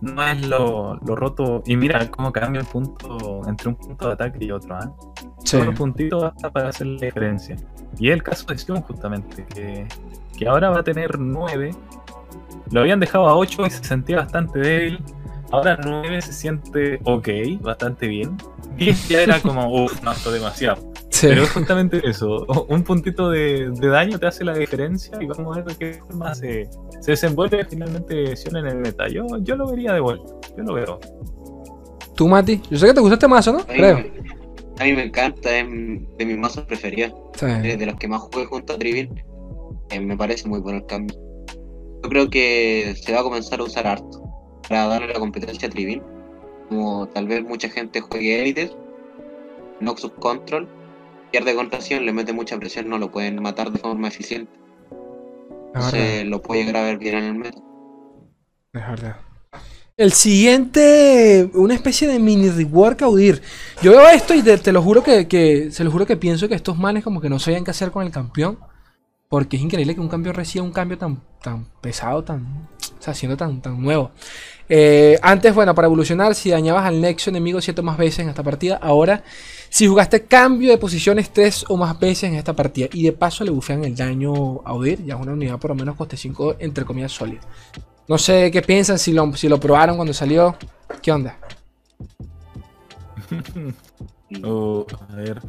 [0.00, 1.62] No es lo, lo roto.
[1.66, 4.74] Y mira cómo cambia el punto entre un punto de ataque y otro.
[4.74, 4.90] ¿ah?
[5.44, 5.58] Sí.
[5.58, 7.56] Solo un puntito basta para hacer la diferencia.
[7.98, 9.86] Y es el caso de Sion, justamente, que,
[10.38, 11.70] que ahora va a tener 9.
[12.70, 15.00] Lo habían dejado a 8 y se sentía bastante débil.
[15.50, 17.28] Ahora 9 se siente ok,
[17.60, 18.36] bastante bien.
[18.76, 20.92] 10 ya era como, uff, no, esto es demasiado.
[21.10, 21.26] Sí.
[21.28, 25.56] Pero es justamente eso, un puntito de, de daño te hace la diferencia y vamos
[25.56, 26.68] a ver de qué forma se,
[27.00, 29.08] se desenvuelve finalmente Sion en el meta.
[29.08, 31.00] Yo, yo lo vería de vuelta, yo lo veo.
[32.14, 32.60] Tú, Mati.
[32.70, 33.58] Yo sé que te gusta este mazo, ¿no?
[33.60, 33.94] A mí, Creo.
[33.96, 34.12] me,
[34.80, 37.12] a mí me encanta, es de mis mazos preferidos.
[37.34, 37.46] Sí.
[37.46, 39.24] Es de los que más jugué junto a Trivil.
[39.90, 41.16] Eh, me parece muy bueno el cambio.
[42.08, 44.22] Yo creo que se va a comenzar a usar harto
[44.66, 46.00] para darle la competencia a Trivil.
[46.70, 48.70] Como tal vez mucha gente juegue Elite,
[49.80, 50.66] Noxus Control,
[51.30, 54.50] pierde contación, le mete mucha presión, no lo pueden matar de forma eficiente.
[55.74, 57.58] Es Entonces lo puede llegar a ver bien en el meta.
[58.72, 59.16] Es verdad.
[59.98, 63.42] El siguiente, una especie de mini rework a Udir.
[63.82, 66.48] Yo veo esto y te, te lo juro que, que- se lo juro que pienso
[66.48, 68.58] que estos manes como que no sabían qué hacer con el campeón.
[69.28, 73.12] Porque es increíble que un campeón reciba un cambio tan, tan pesado, tan, o sea,
[73.12, 74.10] siendo tan, tan nuevo.
[74.70, 78.30] Eh, antes, bueno, para evolucionar, si dañabas al nexo enemigo 7 o más veces en
[78.30, 79.22] esta partida, ahora,
[79.68, 83.44] si jugaste cambio de posiciones 3 o más veces en esta partida, y de paso
[83.44, 86.56] le bufean el daño a Udir, ya es una unidad por lo menos coste 5,
[86.58, 87.40] entre comillas, sólida.
[88.08, 90.56] No sé qué piensan, si lo, si lo probaron cuando salió.
[91.02, 91.38] ¿Qué onda?
[94.44, 95.40] O, a ver,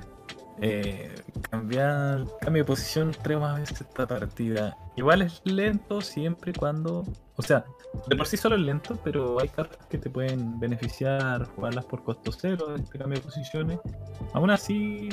[0.62, 1.16] eh,
[1.50, 4.78] cambiar, cambio de posición tres más veces esta partida.
[4.96, 7.04] Igual es lento siempre cuando,
[7.36, 7.66] o sea,
[8.08, 12.04] de por sí solo es lento, pero hay cartas que te pueden beneficiar jugarlas por
[12.04, 13.80] costo cero, este cambio de posiciones.
[14.34, 15.10] Aún así,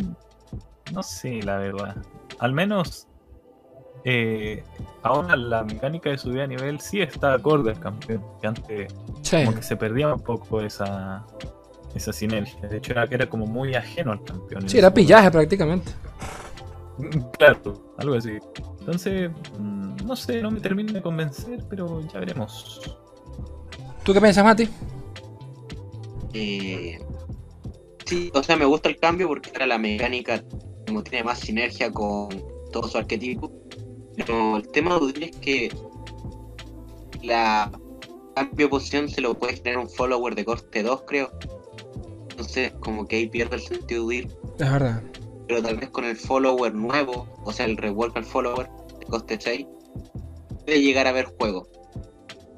[0.93, 1.97] no sé, la verdad.
[2.39, 3.07] Al menos
[4.05, 4.63] eh,
[5.03, 9.45] ahora la mecánica de subida a nivel sí está acorde al campeón, que antes Sí.
[9.45, 11.25] como que se perdía un poco esa,
[11.97, 12.69] esa sinergia.
[12.69, 14.69] De hecho, era era como muy ajeno al campeón.
[14.69, 15.93] Sí, era pillaje prácticamente.
[17.39, 18.39] Claro, algo así.
[18.81, 22.81] Entonces, mm, no sé, no me termina de convencer, pero ya veremos.
[24.03, 24.69] ¿Tú qué piensas, Mati?
[26.33, 26.99] Eh,
[28.05, 30.43] sí, o sea, me gusta el cambio porque ahora la mecánica
[30.87, 32.29] como tiene más sinergia con
[32.73, 33.53] todo su arquetipo.
[34.17, 35.77] Pero el tema de es que
[37.23, 37.71] la
[38.35, 41.31] cambio de posición se lo puede generar un follower de corte 2, creo.
[42.57, 44.39] Entonces, como que ahí pierde el sentido de Udir.
[44.59, 45.03] Es verdad.
[45.47, 49.39] Pero tal vez con el follower nuevo, o sea, el rework al follower de coste
[49.39, 49.67] 6,
[50.65, 51.69] puede llegar a ver juego.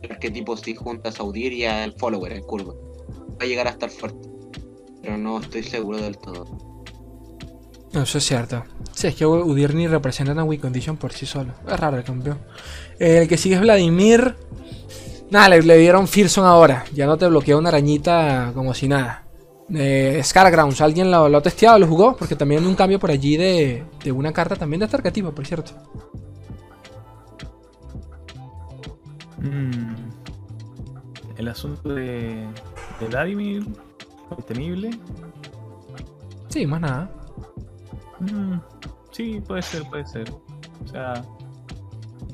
[0.03, 2.75] El arquetipo si juntas a Udir y al follower, el curva.
[2.75, 4.29] Va a llegar a estar fuerte.
[5.03, 6.45] Pero no estoy seguro del todo.
[7.93, 8.63] No, eso es cierto.
[8.93, 11.55] Sí, es que Udir ni representa una Wii Condition por sí solo.
[11.67, 12.39] Es raro el campeón.
[13.01, 14.37] Eh, el que sigue es Vladimir.
[15.31, 16.85] Nada, le, le dieron Fearson ahora.
[16.95, 19.28] Ya no te bloquea una arañita como si nada.
[19.74, 21.78] Eh, Scargrounds, ¿alguien lo, lo ha testeado?
[21.78, 22.16] ¿Lo jugó?
[22.16, 25.46] Porque también hay un cambio por allí de, de una carta también de arquetipo, por
[25.46, 25.72] cierto.
[29.38, 29.94] Mm,
[31.37, 32.46] El asunto de,
[33.00, 33.64] de Vladimir,
[34.46, 34.90] temible.
[36.48, 37.11] Sí, más nada.
[38.20, 38.59] Mm,
[39.12, 40.31] sí, puede ser, puede ser.
[40.85, 41.24] O sea,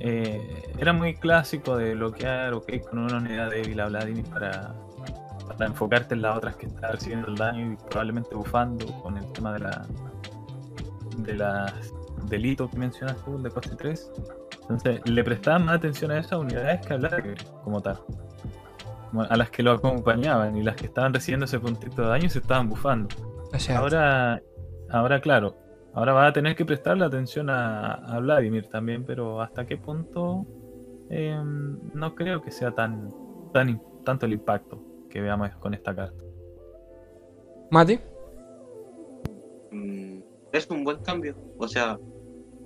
[0.01, 4.75] eh, era muy clásico de bloquear, ok, con una unidad débil a Vladimir para,
[5.47, 9.31] para enfocarte en las otras que están recibiendo el daño y probablemente bufando con el
[9.33, 9.87] tema de la
[11.19, 11.73] de las
[12.29, 14.13] delitos que mencionas tú, de coste 3.
[14.63, 17.99] Entonces, le prestaban más atención a esas unidades que a Vladimir como tal.
[19.29, 22.41] A las que lo acompañaban y las que estaban recibiendo ese puntito de daño se
[22.41, 23.15] estaban bufando.
[23.77, 24.43] Ahora,
[24.91, 25.57] ahora claro,
[25.93, 30.45] ahora va a tener que prestarle atención a, a Vladimir también, pero hasta qué punto
[31.11, 31.41] eh,
[31.95, 33.15] no creo que sea tan,
[33.53, 36.25] tan tanto el impacto que veamos con esta carta.
[37.71, 38.01] Mati.
[39.71, 40.19] Mm,
[40.53, 41.37] es un buen cambio.
[41.57, 41.97] O sea,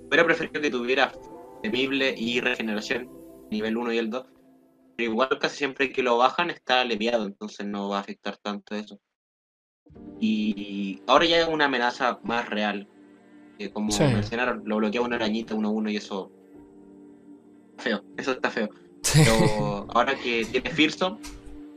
[0.07, 1.11] hubiera preferido que tuviera
[1.61, 3.07] temible y regeneración,
[3.51, 4.25] nivel 1 y el 2.
[4.97, 8.73] Pero igual casi siempre que lo bajan está aliviado, entonces no va a afectar tanto
[8.73, 8.99] eso.
[10.19, 12.87] Y ahora ya es una amenaza más real.
[13.59, 14.03] Que como Sí.
[14.05, 16.31] mencionaron, lo bloquea una arañita 1-1 y eso.
[17.77, 18.69] Feo, eso está feo.
[19.13, 21.19] Pero ahora que tiene Fearsome,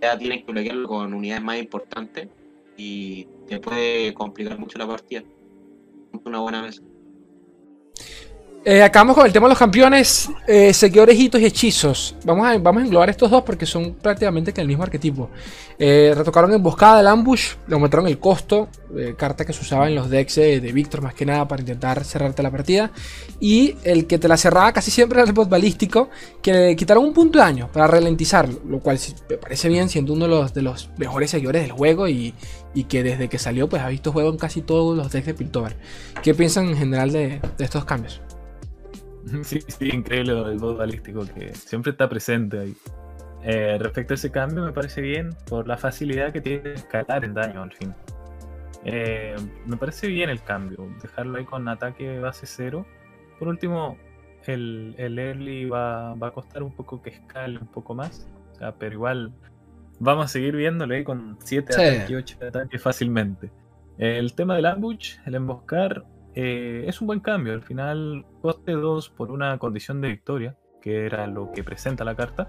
[0.02, 2.28] ya tienes que bloquearlo con unidades más importantes
[2.76, 5.22] y te puede complicar mucho la partida.
[6.24, 6.82] Una buena mesa.
[8.64, 12.14] Eh, acabamos con el tema de los campeones, eh, seguidores, y hechizos.
[12.24, 15.30] Vamos a, vamos a englobar estos dos porque son prácticamente que el mismo arquetipo.
[15.80, 19.96] Eh, retocaron emboscada del ambush, le aumentaron el costo, eh, carta que se usaba en
[19.96, 22.92] los decks de, Víctor más que nada para intentar cerrarte la partida.
[23.40, 26.08] Y el que te la cerraba casi siempre era el bot balístico,
[26.40, 28.96] que le quitaron un punto de daño para ralentizarlo, lo cual
[29.28, 32.32] me parece bien siendo uno de los, de los mejores seguidores del juego y,
[32.74, 35.34] y que desde que salió pues ha visto juego en casi todos los decks de
[35.34, 35.76] Piltover.
[36.22, 38.20] ¿Qué piensan en general de- de estos cambios?
[39.42, 42.74] Sí, sí, increíble del bot balístico que siempre está presente ahí.
[43.44, 47.24] Eh, respecto a ese cambio, me parece bien por la facilidad que tiene de escalar
[47.24, 47.94] en daño al fin.
[48.84, 52.84] Eh, me parece bien el cambio, dejarlo ahí con ataque base cero.
[53.38, 53.96] Por último,
[54.46, 58.58] el, el early va, va a costar un poco que escale un poco más, o
[58.58, 59.32] sea, pero igual
[60.00, 61.80] vamos a seguir viéndolo ahí con 7 Sí.
[61.80, 63.50] ataques, 8 ataques fácilmente.
[63.98, 67.52] El tema del ambush, el emboscar, eh, es un buen cambio.
[67.52, 72.14] Al final, coste 2 por una condición de victoria, que era lo que presenta la
[72.16, 72.48] carta,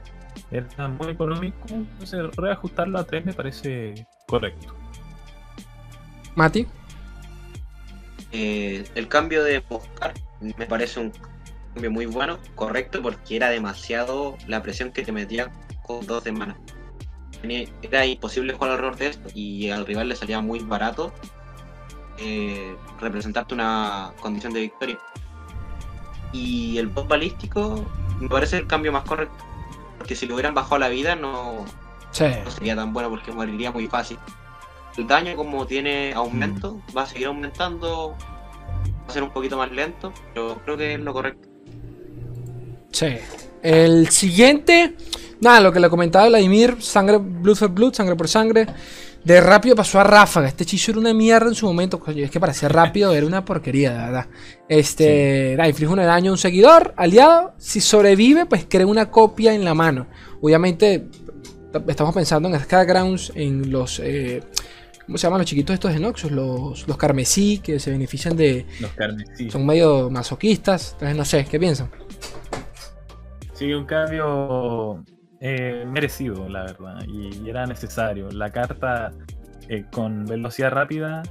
[0.52, 1.58] era muy económico.
[1.69, 3.93] Entonces, reajustarlo a 3 me parece
[4.28, 4.74] correcto.
[6.36, 6.65] Mati.
[8.32, 11.12] Eh, el cambio de buscar me parece un
[11.74, 15.52] cambio muy bueno, correcto, porque era demasiado la presión que te metía
[15.84, 16.58] con dos de mana.
[17.41, 21.13] Tenía- Era imposible jugar alrededor de esto y al rival le salía muy barato
[22.24, 25.00] eh, representarte una condición de victoria.
[26.32, 27.86] Y el bot balístico
[28.20, 29.44] me parece el cambio más correcto,
[29.98, 31.66] porque si lo hubieran bajado la vida no,
[32.12, 32.26] Sí.
[32.44, 34.18] no sería tan bueno porque moriría muy fácil.
[34.98, 38.16] El daño como tiene aumento, va a seguir aumentando,
[39.04, 41.48] va a ser un poquito más lento, pero creo que es lo correcto.
[42.92, 43.18] Sí.
[43.64, 44.96] El siguiente.
[45.42, 48.68] Nada, lo que le comentaba Vladimir, sangre, blood for blood, sangre por sangre.
[49.24, 50.48] De rápido pasó a ráfaga.
[50.48, 52.02] Este hechizo era una mierda en su momento.
[52.08, 54.28] Es que para ser rápido era una porquería, de verdad.
[54.68, 55.56] Este.
[55.58, 57.54] nada, inflige un daño a un seguidor, aliado.
[57.58, 60.08] Si sobrevive, pues crea una copia en la mano.
[60.42, 61.08] Obviamente,
[61.88, 64.00] estamos pensando en Skygrounds, en los.
[64.00, 64.44] eh,
[65.06, 66.32] ¿Cómo se llaman los chiquitos estos de Noxus?
[66.32, 68.66] Los, los carmesí que se benefician de.
[68.82, 69.50] Los carmesí.
[69.50, 70.94] Son medio masoquistas.
[70.94, 71.90] Entonces, no sé, ¿qué piensan?
[73.54, 75.04] Sí, un cambio
[75.45, 78.32] eh, merecido, la verdad, y, y era necesario.
[78.32, 79.12] La carta
[79.67, 81.21] eh, con velocidad rápida,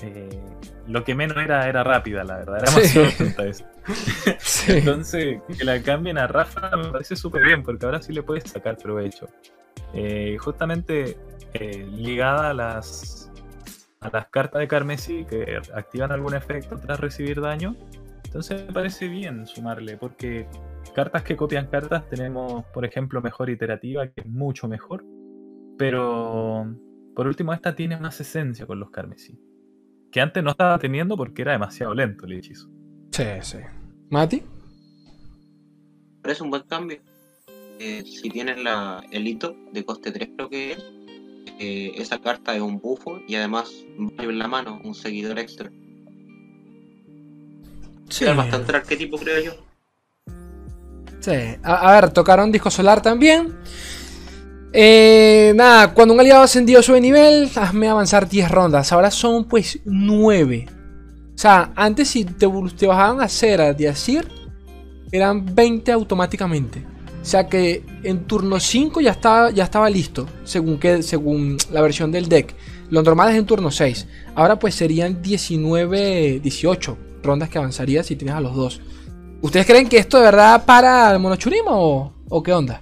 [0.00, 0.40] eh,
[0.86, 3.64] lo que menos era era rápida, la verdad, era eso.
[4.38, 4.72] Sí.
[4.78, 8.44] Entonces, que la cambien a Rafa me parece súper bien, porque ahora sí le puedes
[8.44, 9.28] sacar provecho.
[10.38, 11.18] Justamente
[11.90, 13.30] ligada a las,
[14.00, 17.76] a las cartas de Carmesí que activan algún efecto tras recibir daño.
[18.24, 20.46] Entonces me parece bien sumarle, porque
[20.92, 25.04] cartas que copian cartas tenemos, por ejemplo, mejor iterativa, que es mucho mejor.
[25.78, 26.66] Pero
[27.14, 29.38] por último, esta tiene más esencia con los Carmesí.
[30.10, 32.68] Que antes no estaba teniendo porque era demasiado lento el hechizo.
[33.10, 33.58] Sí, sí.
[34.10, 34.42] Mati.
[36.22, 37.00] Pero es un buen cambio.
[37.78, 40.78] Eh, si tienes la, el hito de coste 3 creo que es,
[41.58, 45.70] eh, esa carta es un bufo y además vale en la mano, un seguidor extra.
[48.08, 48.24] Sí.
[48.24, 49.71] Es bastante arquetipo creo yo.
[51.22, 51.56] Sí.
[51.62, 53.54] A, ver, tocaron disco solar también.
[54.72, 58.92] Eh, nada, cuando un aliado ascendido sube nivel, hazme avanzar 10 rondas.
[58.92, 60.66] Ahora son pues 9.
[61.34, 64.28] O sea, antes si te, te bajaban a Cera de Asir,
[65.12, 66.84] eran 20 automáticamente.
[67.22, 71.80] O sea que en turno 5 ya estaba, ya estaba listo, según, que, según la
[71.80, 72.52] versión del deck.
[72.90, 74.08] Lo normal es en turno 6.
[74.34, 78.80] Ahora pues serían 19, 18 rondas que avanzaría si tienes a los dos.
[79.42, 82.80] ¿Ustedes creen que esto de verdad para el monochurimo o, o qué onda?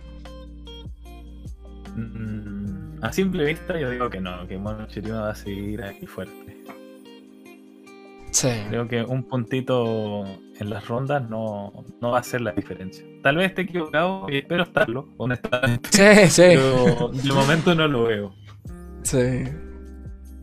[1.96, 6.06] Mm, a simple vista yo digo que no, que Mono Chirima va a seguir aquí
[6.06, 6.34] fuerte.
[8.30, 8.48] Sí.
[8.68, 10.24] Creo que un puntito
[10.58, 13.04] en las rondas no, no va a hacer la diferencia.
[13.22, 15.88] Tal vez esté equivocado y espero estarlo, honestamente.
[15.90, 16.42] Sí, sí.
[16.42, 18.34] Pero de momento no lo veo.
[19.02, 19.44] sí.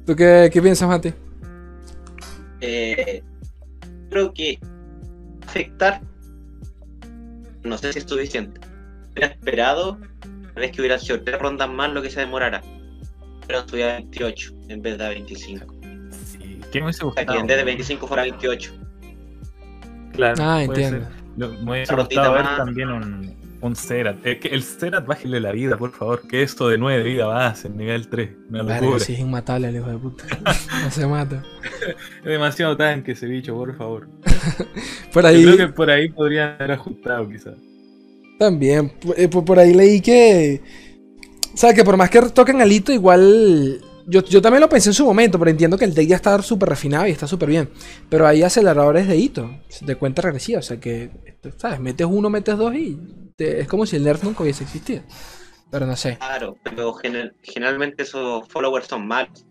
[0.05, 1.13] ¿Tú qué, qué piensas, Mati?
[2.61, 3.21] Eh,
[4.09, 4.57] creo que
[5.45, 6.01] afectar,
[7.67, 8.59] no sé si es suficiente.
[9.11, 12.61] Hubiera esperado, tal vez que hubiera sido tres rondas más lo que se demorara.
[13.47, 15.65] Pero subía a 28 en vez de a 25.
[16.11, 17.33] Sí, ¿Qué me hubiese O sea, gustado?
[17.33, 18.73] que en vez de 25 fuera 28.
[20.13, 21.09] Claro, Ah, puede entiendo.
[21.37, 21.63] ser.
[21.63, 22.57] Me hubiese gustado ver más.
[22.57, 23.35] también un,
[23.67, 23.75] un.
[24.23, 26.27] Eh, que el Zerat bájale la vida, por favor.
[26.27, 28.29] Que esto de 9 de vida base en nivel 3.
[28.49, 28.99] Una locura.
[28.99, 30.23] sí es inmatable el hijo de puta.
[30.83, 31.43] No se mata.
[32.19, 34.07] Es demasiado tanque ese bicho, por favor.
[35.13, 37.55] Por Yo ahí creo que por ahí podrían haber ajustado, quizás.
[38.39, 38.89] también.
[38.89, 40.61] Por, eh, por- ahí leí que.
[41.53, 43.81] O sea, que por más que toquen al hito, igual.
[44.09, 46.41] Yo, yo también lo pensé en su momento, pero entiendo que el deck ya está
[46.41, 47.69] súper refinado y está súper bien.
[48.09, 49.49] Pero hay aceleradores de hito,
[49.81, 50.59] de cuenta regresiva.
[50.59, 51.11] O sea que,
[51.57, 51.79] ¿sabes?
[51.81, 52.97] Metes uno, metes dos y
[53.35, 55.03] te- es como si el nerf nunca hubiese existido.
[55.69, 56.17] Pero no sé.
[56.17, 59.45] Claro, pero gener- generalmente esos followers son malos.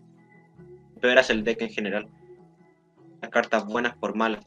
[0.99, 2.07] Peoras el deck en general.
[3.21, 4.43] Las cartas buenas por malas.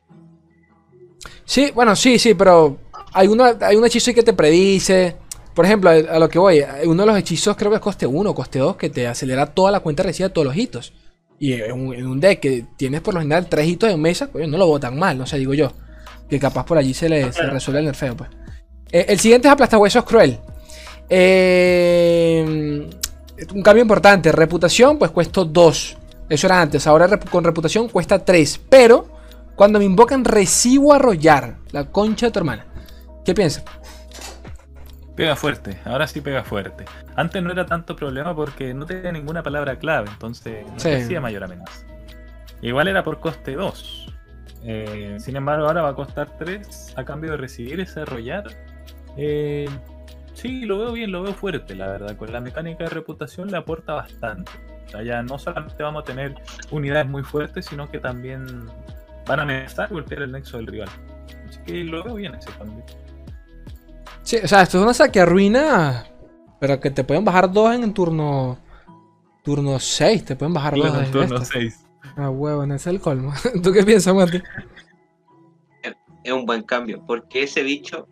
[1.44, 2.78] Sí, bueno, sí, sí, pero
[3.12, 5.16] hay, una, hay un hechizo que te predice.
[5.54, 8.30] Por ejemplo, a, lo que voy, uno de los hechizos creo que es coste 1
[8.30, 10.92] o coste 2 que te acelera toda la cuenta de todos los hitos.
[11.38, 14.28] Y en un, en un deck que tienes por lo general 3 hitos en mesa,
[14.28, 15.72] coño, no lo votan mal, no sé, digo yo.
[16.28, 18.30] Que capaz por allí se le se resuelve el nerfeo, pues.
[18.92, 20.38] Eh, el siguiente es aplastahuesos cruel.
[21.08, 22.88] Eh,
[23.54, 25.96] un cambio importante, reputación, pues cuesta 2.
[26.28, 28.60] Eso era antes, ahora rep- con reputación cuesta 3.
[28.68, 29.08] Pero
[29.56, 32.66] cuando me invocan recibo arrollar, la concha de tu hermana.
[33.24, 33.64] ¿Qué piensas?
[35.20, 36.84] Pega fuerte, ahora sí pega fuerte.
[37.14, 40.90] Antes no era tanto problema porque no tenía ninguna palabra clave, entonces no Sí.
[40.92, 41.84] hacía mayor amenaza.
[42.62, 44.06] Igual era por coste 2.
[44.64, 48.44] Eh, sin embargo, ahora va a costar 3 a cambio de recibir ese arrollar.
[49.18, 49.68] Eh,
[50.34, 52.16] sí, lo veo bien, lo veo fuerte, la verdad.
[52.16, 54.52] Con la mecánica de reputación le aporta bastante.
[54.86, 56.34] O sea, ya no solamente vamos a tener
[56.70, 58.46] unidades muy fuertes, sino que también
[59.26, 60.88] van a amenazar golpear el nexo del rival.
[61.48, 62.84] Así que lo veo bien ese cambio.
[64.30, 66.06] Sí, o sea, esto es una saque arruina,
[66.60, 68.58] pero que te pueden bajar dos en el turno
[69.42, 71.48] turno 6, te pueden bajar dos En turno estas.
[71.48, 71.86] 6.
[72.16, 73.32] Ah, huevo, ese es el colmo.
[73.64, 74.40] ¿Tú qué piensas, Mati?
[76.22, 77.04] Es un buen cambio.
[77.08, 78.06] Porque ese bicho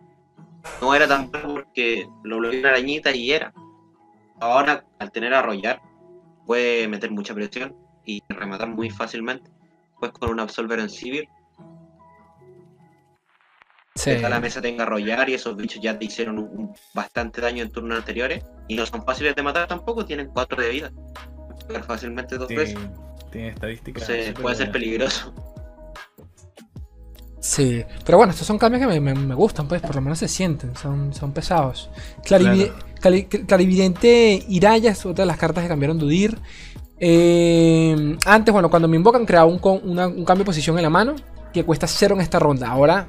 [0.81, 3.53] no era tan bueno porque lo bloqueó una arañita y era.
[4.41, 5.81] Ahora, al tener arrollar,
[6.45, 9.49] puede meter mucha presión y rematar muy fácilmente.
[10.01, 11.29] Pues con un Absolver en Civil,
[13.99, 14.11] Sí.
[14.15, 17.63] que la mesa tenga arrollar y esos bichos ya te hicieron un, un bastante daño
[17.63, 18.43] en turnos anteriores.
[18.67, 20.91] Y no son fáciles de matar tampoco, tienen 4 de vida.
[21.85, 22.77] Fácilmente dos veces.
[23.31, 24.09] Tiene, estadísticas.
[24.41, 25.33] Puede ser peligroso.
[27.41, 30.19] Sí, pero bueno, estos son cambios que me, me- me gustan, pues por lo menos
[30.19, 31.89] se sienten, son, son pesados.
[32.25, 36.37] Clarivide- Clari- clarividente Iraya es otra de las cartas que cambiaron de Udir.
[36.99, 40.83] Eh, antes, bueno, cuando me invocan, creaba un, con- una- un cambio de posición en
[40.83, 41.15] la mano
[41.53, 42.69] que cuesta cero en esta ronda.
[42.69, 43.07] Ahora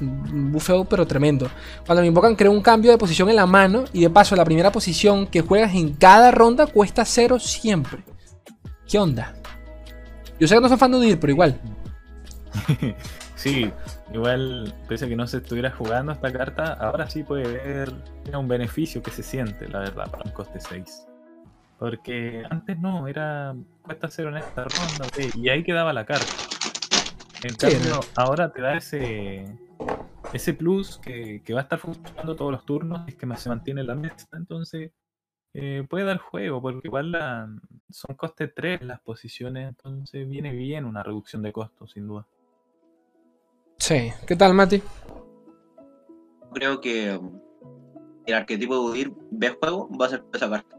[0.00, 1.50] un bufeo, pero tremendo.
[1.86, 4.44] Cuando me invocan, creo un cambio de posición en la mano y de paso, la
[4.44, 8.02] primera posición que juegas en cada ronda cuesta cero siempre.
[8.88, 9.34] ¿Qué onda?
[10.38, 11.60] Yo sé que no son fan de Udir, pero igual.
[13.38, 13.70] Sí,
[14.12, 17.92] igual, pese a que no se estuviera jugando esta carta, ahora sí puede ver
[18.36, 21.06] un beneficio que se siente, la verdad, para un coste 6.
[21.78, 26.26] Porque antes no, era cuesta cero en esta ronda, y ahí quedaba la carta.
[27.42, 29.44] En Sí, cambio, ahora te da ese
[30.32, 33.48] ese plus que, que va a estar funcionando todos los turnos y es que se
[33.48, 34.90] mantiene en la mesa, entonces
[35.54, 37.48] eh, puede dar juego, porque igual la-
[37.90, 42.26] son coste 3 las posiciones, entonces viene bien una reducción de costos, sin duda.
[43.78, 44.12] Sí.
[44.26, 44.82] ¿Qué tal, Mati?
[46.52, 47.40] Creo que um,
[48.26, 50.78] el arquetipo de Udir ve juego va a ser por esa carta.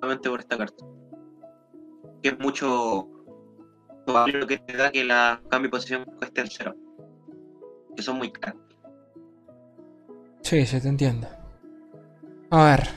[0.00, 0.84] Solamente por esta carta.
[2.22, 3.08] Que es mucho
[4.12, 6.74] lo que te da que la cambio de posición cueste el cero.
[7.96, 8.60] Que son muy caros.
[10.42, 11.28] Sí, se te entiende.
[12.50, 12.88] A ver.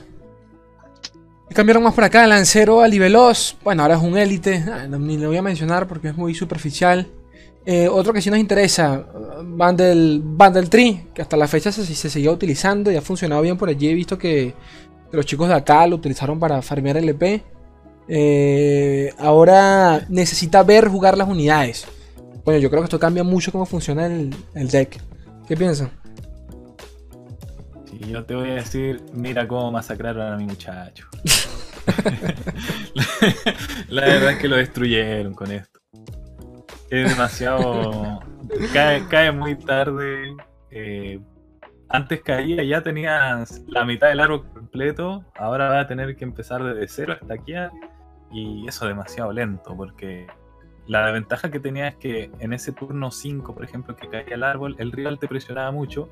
[1.54, 2.26] Cambiaron más por acá.
[2.26, 3.56] Lancero Aliveloz.
[3.62, 4.64] Bueno, ahora es un élite.
[4.70, 7.06] Ah, ni lo voy a mencionar porque es muy superficial.
[7.66, 9.06] Eh, otro que sí nos interesa.
[9.44, 11.06] Bundle, Bundle Tree.
[11.14, 13.88] Que hasta la fecha se, se seguía utilizando y ha funcionado bien por allí.
[13.88, 14.54] He visto que
[15.12, 17.53] los chicos de acá lo utilizaron para farmear LP.
[18.08, 21.86] Eh, ahora necesita ver jugar las unidades.
[22.44, 25.00] Bueno, yo creo que esto cambia mucho cómo funciona el, deck.
[25.48, 25.90] ¿Qué piensan?
[27.86, 31.08] Sí, yo te voy a decir, mira cómo masacraron a mi muchacho.
[33.88, 35.80] la verdad es que lo destruyeron con esto.
[36.90, 38.20] Es demasiado.
[38.72, 40.36] cae, muy tarde.
[40.70, 41.18] eh,
[41.88, 45.24] antes caía ya tenías la mitad del árbol completo.
[45.36, 47.54] Ahora va a tener que empezar desde cero hasta aquí.
[48.34, 50.26] Y eso es demasiado lento porque
[50.88, 54.42] la ventaja que tenía es que en ese turno 5, por ejemplo, que caía el
[54.42, 56.10] árbol, el rival te presionaba mucho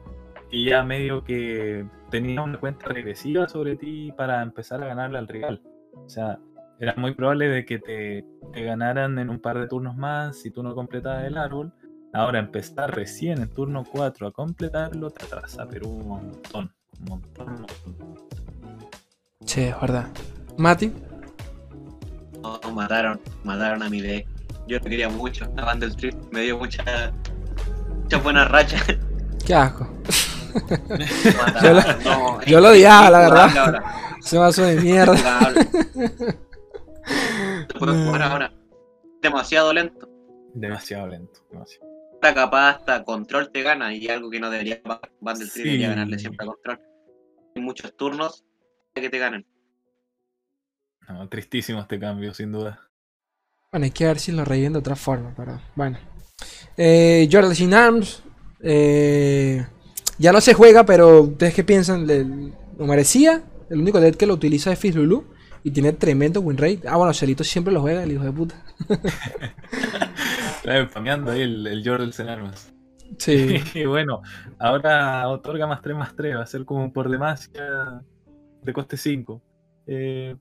[0.51, 5.27] y ya medio que tenía una cuenta regresiva sobre ti para empezar a ganarle al
[5.27, 5.63] rival.
[5.95, 6.39] O sea,
[6.79, 10.53] era muy probable de que te, te ganaran en un par de turnos más si
[10.53, 11.73] tú no completabas el árbol.
[12.13, 17.49] Ahora empezar recién en turno 4 a completarlo te atrasa, pero un montón, un montón,
[17.49, 18.89] un montón.
[19.45, 20.07] Sí, es verdad.
[20.57, 20.93] Mati,
[22.43, 24.27] No, mataron, mataron a mi deck.
[24.67, 27.13] Yo lo quería mucho, la banda del Street me dio mucha,
[28.03, 28.77] mucha buena racha.
[29.47, 29.89] qué asco.
[31.47, 33.57] Mataron, no, yo lo odiaba, la verdad.
[33.59, 33.85] ahora,
[34.21, 35.15] Se vaso de mierda.
[35.15, 35.67] injugable.
[37.75, 38.53] No puedo jugar ahora.
[39.21, 40.09] Demasiado lento.
[40.55, 41.87] Demasiado lento, demasiado.
[42.15, 44.81] Está capaz hasta control te gana y algo que no debería
[45.21, 45.71] Band del Street Sí.
[45.71, 46.81] debería ganarle siempre a control.
[47.55, 48.45] En muchos turnos
[48.95, 49.45] que te ganan.
[51.09, 52.81] No, tristísimo este cambio, sin duda.
[53.71, 55.99] Bueno, hay que ver si lo reviven de otra forma, pero bueno.
[56.77, 58.23] Eh, Jordan Sin Arms.
[58.61, 59.67] eh,
[60.19, 62.07] ya no se juega, pero ¿ustedes qué piensan?
[62.07, 62.25] ¿Le-
[62.79, 63.43] ¿Lo merecía?
[63.71, 65.25] El único deck que lo utiliza es Fizz Lulu.
[65.65, 66.81] Y tiene tremendo win rate.
[66.89, 68.57] Ah, bueno, Celito siempre lo juega, el hijo de puta.
[70.57, 72.73] Está spameando ahí el, el Jordan en armas.
[73.19, 73.63] Sí.
[73.75, 74.23] Y bueno,
[74.59, 78.03] ahora otorga más 3 más 3, va a ser como por demasia
[78.63, 79.41] de coste 5.
[79.87, 80.37] Eh,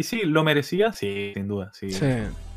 [0.00, 0.94] y sí, ¿lo merecía?
[0.94, 1.92] Sí, sin duda, sí.
[1.92, 2.06] sí.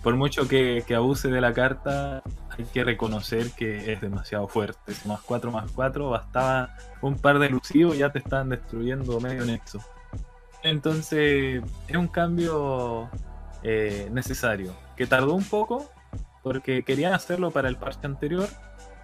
[0.01, 2.23] Por mucho que, que abuse de la carta,
[2.57, 4.93] hay que reconocer que es demasiado fuerte.
[5.03, 9.43] Más 4 más 4, bastaba un par de elusivos y ya te están destruyendo medio
[9.43, 9.81] nexo.
[10.63, 13.09] Entonces, es un cambio
[13.61, 15.91] eh, necesario, que tardó un poco,
[16.43, 18.47] porque querían hacerlo para el parche anterior,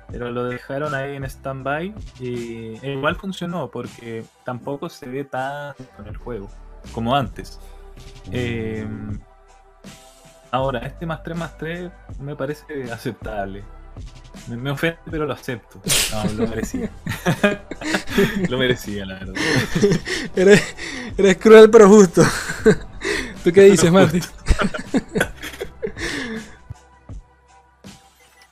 [0.09, 5.83] pero lo dejaron ahí en stand-by y e igual funcionó, porque tampoco se ve tanto
[5.99, 6.47] en el juego
[6.93, 7.59] como antes.
[8.31, 8.87] Eh,
[10.51, 13.63] ahora, este más 3 más 3 me parece aceptable.
[14.47, 15.81] Me, me ofende, pero lo acepto.
[16.11, 16.89] No, lo merecía.
[18.49, 19.33] lo merecía, la verdad.
[20.35, 20.75] Eres,
[21.17, 22.23] eres cruel pero justo.
[23.43, 24.19] ¿Tú qué dices, Mati?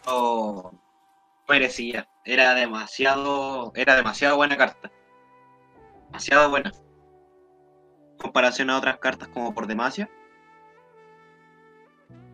[0.06, 0.72] No
[1.48, 2.08] merecía.
[2.26, 3.72] Era demasiado.
[3.76, 4.92] Era demasiado buena carta.
[6.08, 6.72] Demasiado buena.
[8.18, 10.10] Comparación a otras cartas como por Demacia.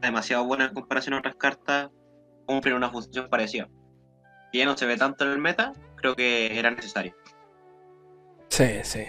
[0.01, 1.89] Demasiado buena en comparación a otras cartas.
[2.45, 3.69] Cumplen una función parecida.
[4.51, 7.15] Si ya no se ve tanto en el meta, creo que era necesario.
[8.49, 9.03] Sí, sí.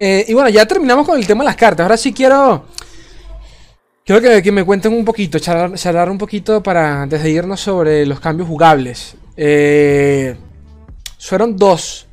[0.00, 1.84] Eh, y bueno, ya terminamos con el tema de las cartas.
[1.84, 2.66] Ahora sí quiero.
[4.04, 8.06] Quiero que, me cuenten un poquito, charlar, charlar un poquito para antes de irnos sobre
[8.06, 9.16] los cambios jugables.
[9.36, 10.34] Eh,
[11.18, 12.07] fueron dos.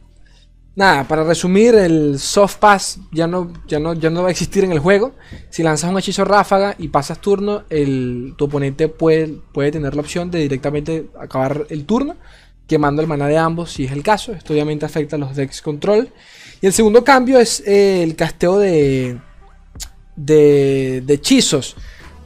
[0.75, 4.65] Nada, para resumir, el soft pass ya no, ya, no, ya no va a existir
[4.65, 5.13] en el juego.
[5.49, 7.63] Si lanzas un hechizo ráfaga y pasas turno,
[8.35, 12.17] tu oponente puede, puede tener la opción de directamente acabar el turno,
[12.67, 14.33] quemando el maná de ambos, si es el caso.
[14.33, 16.09] Esto obviamente afecta a los decks control.
[16.59, 19.17] Y el segundo cambio es eh, el casteo de,
[20.17, 21.77] de, de hechizos.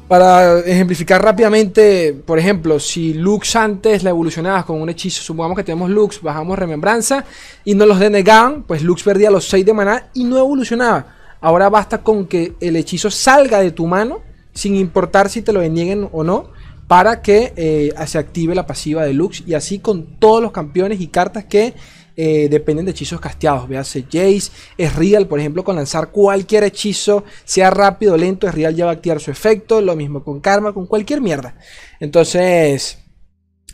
[0.09, 5.63] Para ejemplificar rápidamente, por ejemplo, si Lux antes la evolucionabas con un hechizo, supongamos que
[5.63, 7.23] tenemos Lux, bajamos Remembranza
[7.63, 11.15] y nos los denegaban, pues Lux perdía los 6 de maná y no evolucionaba.
[11.39, 15.59] Ahora basta con que el hechizo salga de tu mano, sin importar si te lo
[15.59, 16.49] denieguen o no,
[16.87, 20.99] para que eh, se active la pasiva de Lux y así con todos los campeones
[21.01, 21.75] y cartas que
[22.21, 23.67] eh, dependen de hechizos casteados.
[23.69, 28.53] Véase Jace, es real, por ejemplo, con lanzar cualquier hechizo, sea rápido o lento, es
[28.53, 29.79] real ya va a activar su efecto.
[29.81, 31.55] Lo mismo con Karma, con cualquier mierda.
[31.99, 32.99] Entonces,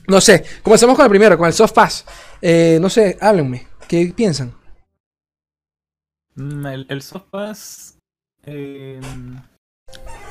[0.07, 2.05] no sé, comencemos con el primero, con el Soft Pass.
[2.41, 4.53] Eh, no sé, háblenme, ¿qué piensan?
[6.35, 7.97] Mm, El, el soft pass.
[8.43, 8.99] eh,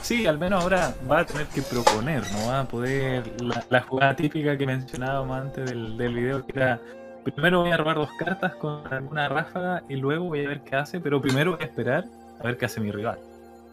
[0.02, 3.40] sí, al menos ahora va a tener que proponer, no va a poder.
[3.42, 6.80] La, la jugada típica que mencionábamos antes del, del video, que era.
[7.24, 10.76] Primero voy a robar dos cartas con alguna ráfaga y luego voy a ver qué
[10.76, 12.04] hace, pero primero voy a esperar
[12.38, 13.18] a ver qué hace mi rival.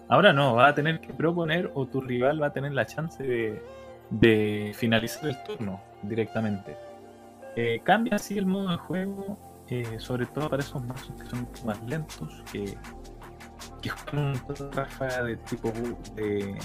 [0.08, 3.24] Ahora no, va a tener que proponer o tu rival va a tener la chance
[4.10, 6.78] de, finalizar el turno directamente.
[7.56, 9.38] Eh, cambia así el modo de juego,
[9.70, 12.78] eh, sobre todo para esos mazos que son mucho más lentos, que,
[13.82, 15.72] que juegan una ráfaga de tipo
[16.16, 16.58] de,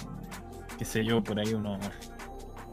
[0.78, 1.78] qué sé yo, por ahí uno,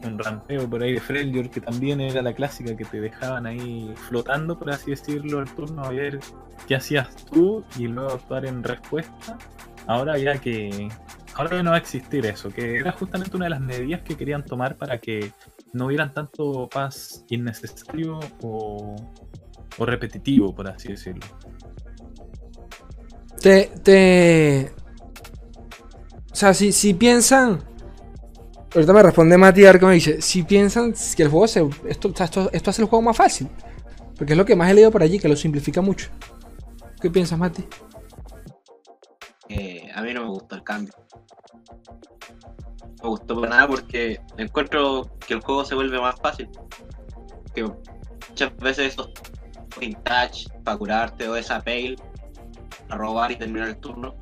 [0.07, 3.93] un rampeo por ahí de Freljord, que también era la clásica que te dejaban ahí
[4.07, 6.19] flotando, por así decirlo, el turno a ver
[6.67, 9.37] qué hacías tú y luego actuar en respuesta.
[9.87, 10.89] Ahora ya que
[11.35, 14.15] ahora ya no va a existir eso, que era justamente una de las medidas que
[14.15, 15.31] querían tomar para que
[15.73, 18.95] no hubieran tanto paz innecesario o,
[19.77, 21.25] o repetitivo, por así decirlo.
[23.41, 24.71] Te, te...
[26.31, 27.59] O sea, si, si piensan
[28.73, 31.67] Ahorita me responde Mati Arco me dice, si piensan que el juego se...
[31.87, 33.47] Esto, esto, esto hace el juego más fácil.
[34.17, 36.09] Porque es lo que más he leído por allí, que lo simplifica mucho.
[36.99, 37.65] ¿Qué piensas, Mati?
[39.49, 40.93] Eh, a mí no me gustó el cambio.
[42.97, 46.49] No me gustó para nada porque encuentro que el juego se vuelve más fácil.
[47.53, 49.11] Que muchas veces esos
[49.79, 51.95] vintage para curarte o esa pale
[52.89, 54.15] a robar y terminar el turno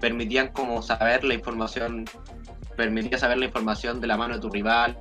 [0.00, 2.04] permitían como saber la información
[2.78, 4.96] permitía saber la información de la mano de tu rival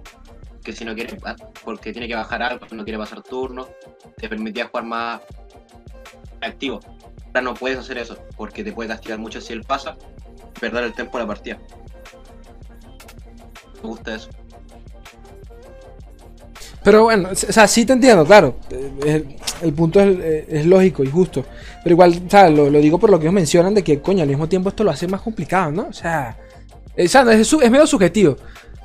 [0.63, 1.15] que si no quiere
[1.63, 3.67] porque tiene que bajar algo no quiere pasar turno
[4.17, 5.21] te permitía jugar más
[6.41, 6.80] activo
[7.28, 9.95] ahora no puedes hacer eso porque te puede castigar mucho si él pasa
[10.59, 11.59] perder el tiempo de la partida
[13.84, 14.30] me gusta eso
[16.84, 18.55] Pero bueno, o sea, sí te entiendo, claro.
[18.71, 19.25] Eh,
[19.61, 21.43] El, punto es, eh, es lógico y justo.
[21.84, 24.21] Pero igual, o sea, lo, lo digo por lo que ellos mencionan de que, coño,
[24.21, 25.88] al mismo tiempo esto lo hace más complicado, ¿no?
[25.89, 26.47] O sea, eh,
[27.06, 28.38] o sea, no, es, medio subjetivo.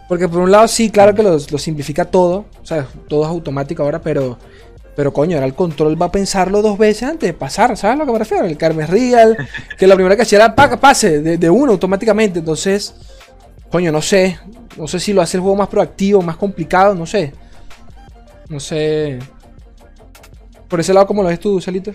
[0.09, 2.47] Porque por un lado sí, claro que lo, lo simplifica todo.
[2.63, 4.39] O sea, todo es automático ahora, pero...
[4.95, 7.99] Pero coño, ahora el control va a pensarlo dos veces antes de pasar, ¿sabes a
[7.99, 8.45] lo que me refiero?
[8.45, 9.39] El Carmen Real,
[9.79, 12.41] que la primera que hacía era pa- pase de, de uno automáticamente.
[12.41, 12.95] Entonces,
[13.71, 14.39] coño, no sé.
[14.77, 17.33] No sé si lo hace el juego más proactivo, más complicado, no sé.
[18.49, 19.19] No sé.
[20.69, 21.93] Por ese lado, ¿cómo lo ves tú, Salito?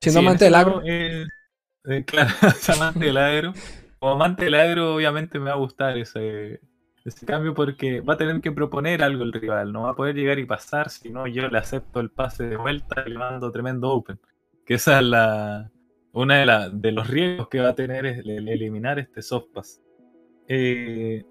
[0.00, 0.82] Siendo Sí, en amante del agro.
[0.82, 1.24] eh,
[1.84, 2.30] eh, claro,
[2.68, 3.54] amante del agro.
[4.00, 6.60] Como amante del agro, obviamente me va a gustar ese,
[7.04, 9.72] ese cambio porque va a tener que proponer algo el rival.
[9.72, 12.56] No va a poder llegar y pasar, si no yo le acepto el pase de
[12.56, 14.18] vuelta y le mando tremendo open.
[14.64, 15.70] Que esa es la
[16.12, 19.48] una de, la- de los riesgos que va a tener es el eliminar este soft
[19.54, 19.82] pass.
[20.48, 21.24] Eh,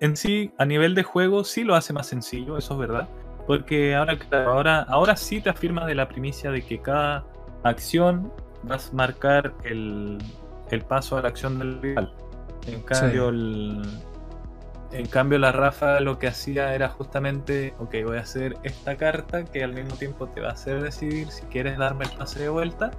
[0.00, 3.08] en sí, a nivel de juego, sí lo hace más sencillo, eso es verdad.
[3.46, 7.26] Porque ahora, ahora, ahora sí te afirma de la primicia de que cada
[7.64, 10.18] acción vas a marcar el,
[10.76, 12.12] el paso a la acción del rival.
[12.66, 13.82] En cambio, el-
[14.92, 19.44] en cambio la Rafa lo que hacía era justamente, ok, voy a hacer esta carta
[19.44, 22.48] que al mismo tiempo te va a hacer decidir si quieres darme el pase de
[22.48, 22.90] vuelta.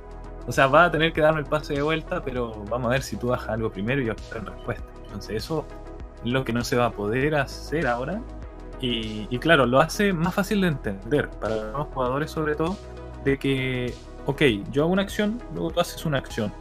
[0.48, 3.04] O sea, va a tener que darme el pase de vuelta, pero vamos a ver
[3.04, 4.86] si tú bajas algo primero y yo espero en respuesta.
[5.06, 5.66] Entonces eso
[6.26, 8.22] es lo que no se va a poder hacer ahora.
[8.80, 12.76] Y, y claro, lo hace más fácil de entender para los jugadores sobre todo,
[13.24, 13.94] de que,
[14.26, 14.42] ok,
[14.72, 16.52] yo hago una acción, luego tú haces una acción.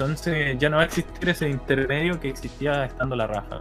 [0.00, 3.60] Entonces ya no va a existir ese intermedio que existía estando la ráfaga.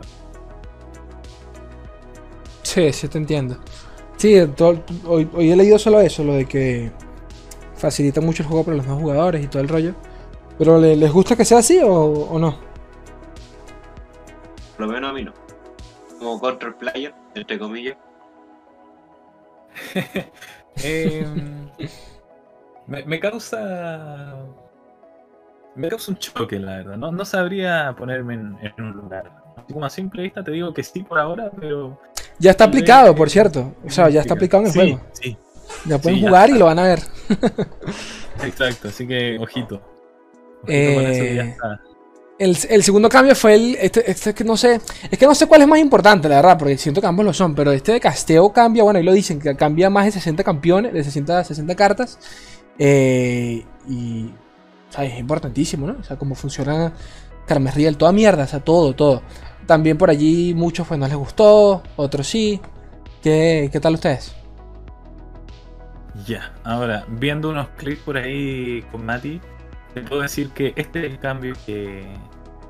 [2.63, 3.57] Sí, sí te entiendo.
[4.15, 6.93] Sí, todo- hoy, hoy he leído solo eso, lo de que
[7.75, 9.93] facilita mucho el juego para los nuevos jugadores y todo el rollo.
[10.57, 12.57] Pero ¿le- ¿les gusta que sea así o, o no?
[14.77, 15.33] Por lo menos a mí no.
[16.19, 17.97] Como control player, entre comillas.
[20.81, 21.69] Em,
[22.87, 24.37] me, me causa.
[25.80, 26.97] Me causa un choque, la verdad.
[26.97, 29.32] No, no sabría ponerme en, en un lugar.
[29.57, 31.99] Así como a simple vista te digo que sí por ahora, pero.
[32.38, 33.75] Ya está aplicado, por cierto.
[33.86, 35.01] O sea, ya está aplicado en el Sí, juego.
[35.13, 35.38] Sí,
[35.86, 36.99] Ya pueden sí, ya jugar y lo van a ver.
[38.43, 38.89] exacto.
[38.89, 39.82] Así que, ojito.
[40.63, 41.82] Ojito con eso que ya Eh, está.
[42.38, 43.75] El, el segundo cambio fue el.
[43.75, 44.80] Este, este que no sé.
[45.11, 47.34] Es que no sé cuál es más importante, la verdad, porque siento que ambos lo
[47.34, 47.53] son.
[47.55, 50.93] Pero este de casteo cambia, bueno, ahí lo dicen, que cambia más de 60 campeones,
[50.93, 52.19] de 60, 60 cartas.
[52.77, 54.34] Eh, y.
[54.97, 55.97] Es importantísimo, ¿no?
[55.99, 56.91] O sea, cómo funciona
[57.45, 59.21] Carmes Riel, toda mierda, o sea, todo, todo.
[59.65, 62.59] También por allí muchos pues no les gustó, otros sí.
[63.21, 64.35] ¿Qué, qué tal ustedes?
[66.25, 69.39] Ya, ahora, viendo unos clips por ahí con Mati,
[69.93, 72.05] te puedo decir que este es el cambio que,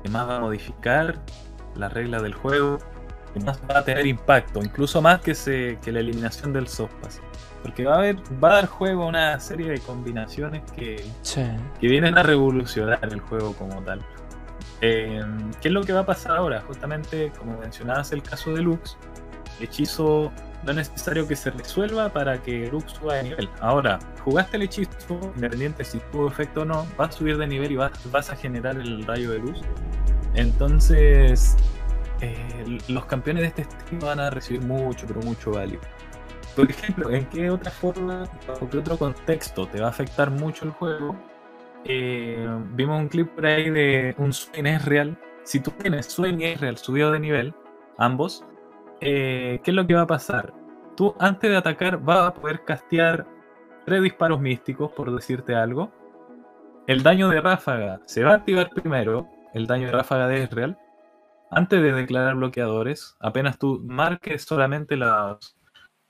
[0.02, 1.20] que más va a modificar
[1.74, 2.78] las reglas del juego,
[3.38, 7.20] más va a tener impacto, incluso más que, se, que la eliminación del soft pass.
[7.62, 11.42] Porque va a, haber, va a dar juego a una serie de combinaciones que, Sí.
[11.78, 14.00] que vienen a revolucionar el juego como tal.
[14.80, 15.22] Eh,
[15.60, 16.62] ¿Qué es lo que va a pasar ahora?
[16.62, 18.96] Justamente, como mencionabas el caso de Lux,
[19.58, 20.32] el hechizo
[20.64, 23.48] no es necesario que se resuelva para que Lux suba de nivel.
[23.60, 27.72] Ahora, jugaste el hechizo, independiente si tuvo efecto o no, va a subir de nivel
[27.72, 29.60] y vas, vas a generar el rayo de luz.
[30.34, 31.56] Entonces,
[32.20, 35.80] eh, los campeones de este estilo van a recibir mucho, pero mucho value.
[36.54, 38.24] Por ejemplo, ¿en qué otra forma,
[38.60, 41.16] o qué otro contexto te va a afectar mucho el juego?
[41.84, 45.16] Eh, vimos un clip por ahí de un Swain es real.
[45.44, 47.54] Si tú tienes Swain y es real subido de nivel,
[47.96, 48.44] ambos,
[49.00, 50.52] eh, ¿qué es lo que va a pasar?
[50.96, 53.26] Tú antes de atacar vas a poder castear
[53.86, 55.90] tres disparos místicos, por decirte algo.
[56.86, 60.78] El daño de ráfaga se va a activar primero, el daño de ráfaga de Ezreal,
[61.50, 63.16] antes de declarar bloqueadores.
[63.20, 65.56] Apenas tú marques solamente los,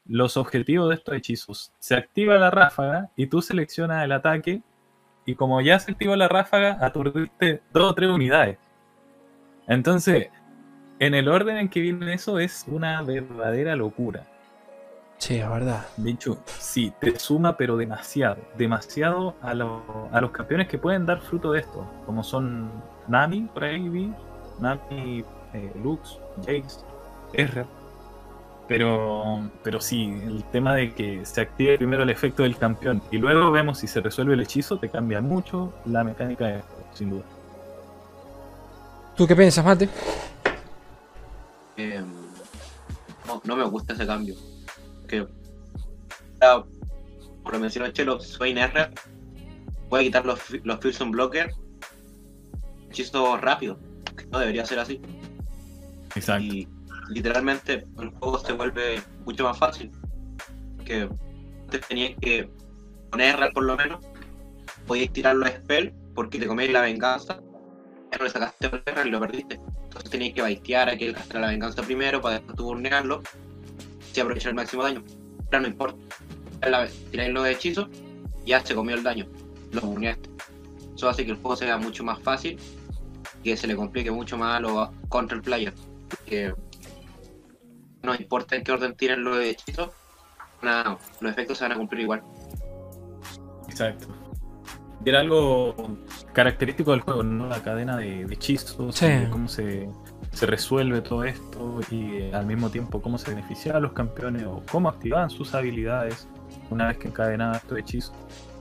[0.04, 4.62] los objetivos de estos hechizos, se activa la ráfaga y tú seleccionas el ataque.
[5.26, 8.58] Y como ya se activó la ráfaga, aturdiste dos o tres unidades.
[9.66, 10.28] Entonces,
[10.98, 14.26] en el orden en que viene eso es una verdadera locura.
[15.18, 15.86] Sí, es verdad.
[15.98, 18.38] De hecho, sí, te suma, pero demasiado.
[18.56, 21.86] Demasiado a, lo- a los campeones que pueden dar fruto de esto.
[22.06, 22.70] Como son
[23.06, 24.12] Nami, por ahí vi.
[24.60, 26.84] Nami, eh, Lux, Jace,
[27.32, 27.66] Ezreal.
[28.68, 33.18] Pero, pero sí, el tema de que se active primero el efecto del campeón y
[33.18, 37.10] luego vemos si se resuelve el hechizo, te cambia mucho la mecánica de juego, sin
[37.10, 37.24] duda.
[39.16, 39.88] ¿Tú qué piensas, Mate?
[41.76, 42.00] Eh,
[43.26, 44.36] no, no me gusta ese cambio.
[45.08, 45.26] Que,
[46.40, 46.62] ah,
[47.42, 48.90] por lo mencionó Chelo, Swain R
[49.88, 51.52] puede quitar los, los Fusion Blocker
[52.88, 53.78] hechizo rápido.
[54.30, 55.00] No debería ser así.
[56.14, 56.44] Exacto.
[56.44, 56.68] Y
[57.10, 59.90] literalmente el juego se vuelve mucho más fácil.
[60.84, 61.08] Que
[61.62, 62.48] antes tenías que
[63.10, 64.04] poner por lo menos,
[64.86, 67.40] podías tirar los spell porque te comías la venganza.
[68.10, 69.60] Pero le sacaste el R y lo perdiste.
[69.84, 73.22] Entonces tenías que baitear a que él gastara la venganza primero para después tú burnearlo
[74.14, 75.04] y aprovechar el máximo daño.
[75.46, 75.98] Ahora no importa.
[76.68, 77.88] La- Tiráis los hechizos,
[78.44, 79.26] ya se comió el daño.
[79.72, 80.28] Lo burneaste.
[80.96, 82.58] Eso hace que el juego sea mucho más fácil
[83.42, 85.88] que se le complique mucho más a los control players.
[86.26, 86.54] Que
[88.02, 89.90] no importa en qué orden tiren los hechizos,
[90.62, 92.22] nada, los efectos se van a cumplir igual.
[93.68, 94.08] Exacto.
[95.04, 95.74] Y Era algo
[96.32, 97.46] característico del juego, ¿no?
[97.46, 99.06] La cadena de, de hechizos, Sí.
[99.06, 99.88] y de cómo se,
[100.32, 104.44] se resuelve todo esto y eh, al mismo tiempo cómo se beneficiaban a los campeones
[104.44, 106.28] o cómo activaban sus habilidades
[106.70, 108.12] una vez que encadenaban estos hechizos.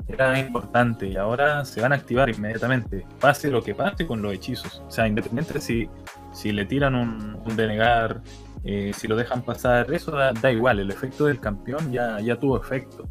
[0.10, 1.07] Era importante.
[1.07, 4.82] Y ahora se van a activar inmediatamente, pase lo que pase con los hechizos.
[4.88, 5.88] O sea, independiente si,
[6.34, 8.22] si le tiran un, un denegar,
[8.64, 12.36] eh, si lo dejan pasar, eso da, da igual, el efecto del campeón ya, ya
[12.38, 13.07] tuvo efecto.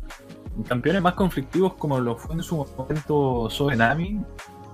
[0.68, 4.20] Campeones más conflictivos como lo fue en su momento Sobenami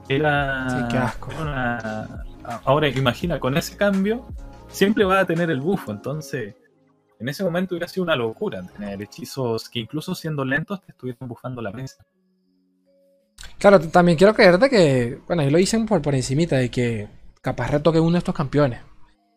[0.09, 1.31] era, Sí, qué asco.
[1.33, 2.25] era una-
[2.65, 4.27] ahora imagina con ese cambio
[4.69, 5.93] siempre va a tener el bufo.
[5.93, 6.55] Entonces
[7.21, 11.29] en ese momento hubiera sido una locura tener hechizos que incluso siendo lentos te estuvieran
[11.29, 12.05] bufando la mesa
[13.65, 17.09] Claro, también quiero creerte que, bueno, ahí lo dicen por, por encimita, de que
[17.41, 18.83] capaz retoque uno de estos campeones.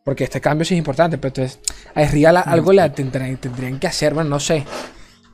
[0.04, 1.62] Porque este cambio sí es importante, pero entonces
[1.96, 4.66] a Real algo le tendrían, tendrían que hacer, bueno, no sé.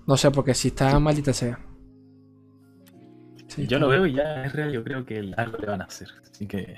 [0.05, 1.57] No sé, porque si está maldita sea.
[3.47, 5.85] Sí, yo lo veo y ya es real yo creo que algo le van a
[5.85, 6.75] hacer así que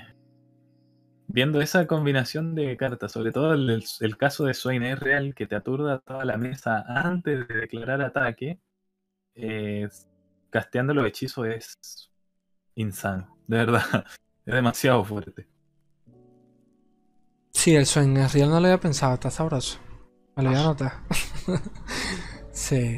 [1.26, 5.54] viendo esa combinación de cartas sobre todo el caso de Swain es real que te
[5.54, 8.58] aturda toda la mesa antes de declarar ataque
[9.34, 9.88] eh,
[10.56, 12.10] casteando los hechizos es
[12.76, 13.82] insano, de verdad.
[14.46, 15.48] Es demasiado fuerte.
[17.52, 19.80] Sí, el sueño Real no lo había pensado, está sabroso.
[20.36, 20.92] Me lo voy a anotar.
[22.52, 22.96] sí.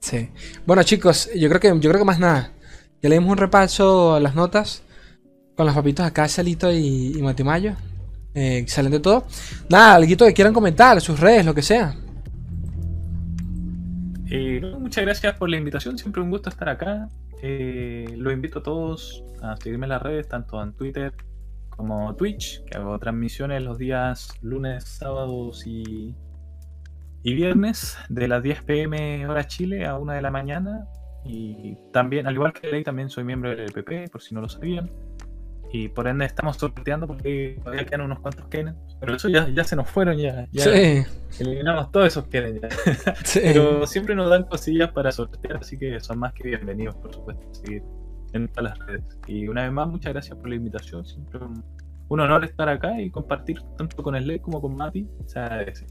[0.00, 0.28] Sí.
[0.66, 2.52] Bueno, chicos, yo creo que yo creo que más nada.
[3.00, 4.82] Ya le dimos un repaso a las notas
[5.56, 7.76] con los papitos acá, Salito y, y Matimayo.
[8.34, 9.24] Eh, excelente todo.
[9.68, 11.94] Nada, algo que quieran comentar, sus redes, lo que sea.
[14.34, 17.06] Eh, muchas gracias por la invitación, siempre un gusto estar acá.
[17.42, 21.12] Eh, los invito a todos a seguirme en las redes, tanto en Twitter
[21.68, 26.16] como Twitch, que hago transmisiones los días lunes, sábados y,
[27.22, 30.88] y viernes de las 10 pm hora Chile a 1 de la mañana.
[31.26, 34.48] Y también, al igual que Ley, también soy miembro del LPP, por si no lo
[34.48, 34.90] sabían.
[35.74, 38.76] Y por ende estamos sorteando porque todavía quedan unos cuantos Kennen.
[39.00, 42.68] Pero eso ya, ya se nos fueron, ya, ya Sí, eliminamos todos esos Kennen ya.
[43.24, 43.40] sí.
[43.42, 47.48] Pero siempre nos dan cosillas para sortear, así que son más que bienvenidos, por supuesto,
[47.50, 47.82] a seguir
[48.34, 49.18] en todas las redes.
[49.26, 51.06] Y una vez más, muchas gracias por la invitación.
[51.06, 51.64] Siempre un,
[52.08, 55.08] un honor estar acá y compartir tanto con Slay como con Mati.
[55.24, 55.86] Se agradece.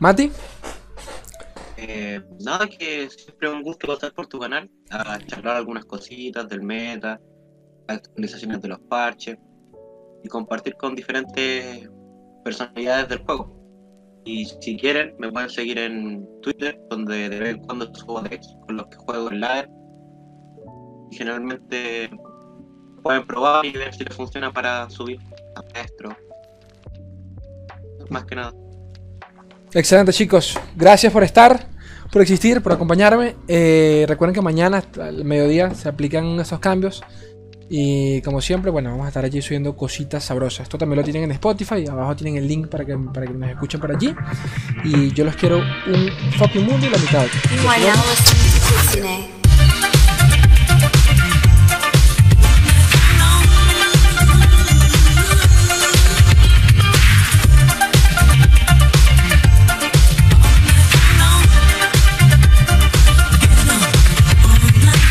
[0.00, 0.32] Mati,
[1.76, 6.48] Eh, nada, que siempre es un gusto pasar por tu canal a charlar algunas cositas
[6.48, 7.20] del meta,
[7.88, 9.36] actualizaciones de los parches
[10.22, 11.88] y compartir con diferentes
[12.44, 13.56] personalidades del juego.
[14.24, 18.56] Y si quieren, me pueden seguir en Twitter, donde de vez en cuando subo decks
[18.66, 19.68] con los que juego en live.
[21.12, 22.10] Y generalmente
[23.02, 25.20] pueden probar y ver si les funciona para subir
[25.54, 26.16] a maestro.
[28.10, 28.52] Más que nada.
[29.72, 30.58] excelente chicos.
[30.74, 31.68] Gracias por estar,
[32.10, 33.36] por existir, por acompañarme.
[33.46, 37.04] Eh, recuerden que mañana al mediodía se aplican esos cambios.
[37.68, 40.62] Y como siempre, bueno, vamos a estar allí subiendo cositas sabrosas.
[40.62, 41.84] Esto también lo tienen en Spotify.
[41.90, 44.14] Abajo tienen el link para que, para que nos escuchen por allí.
[44.84, 47.26] Y yo los quiero un fucking mundo y la mitad.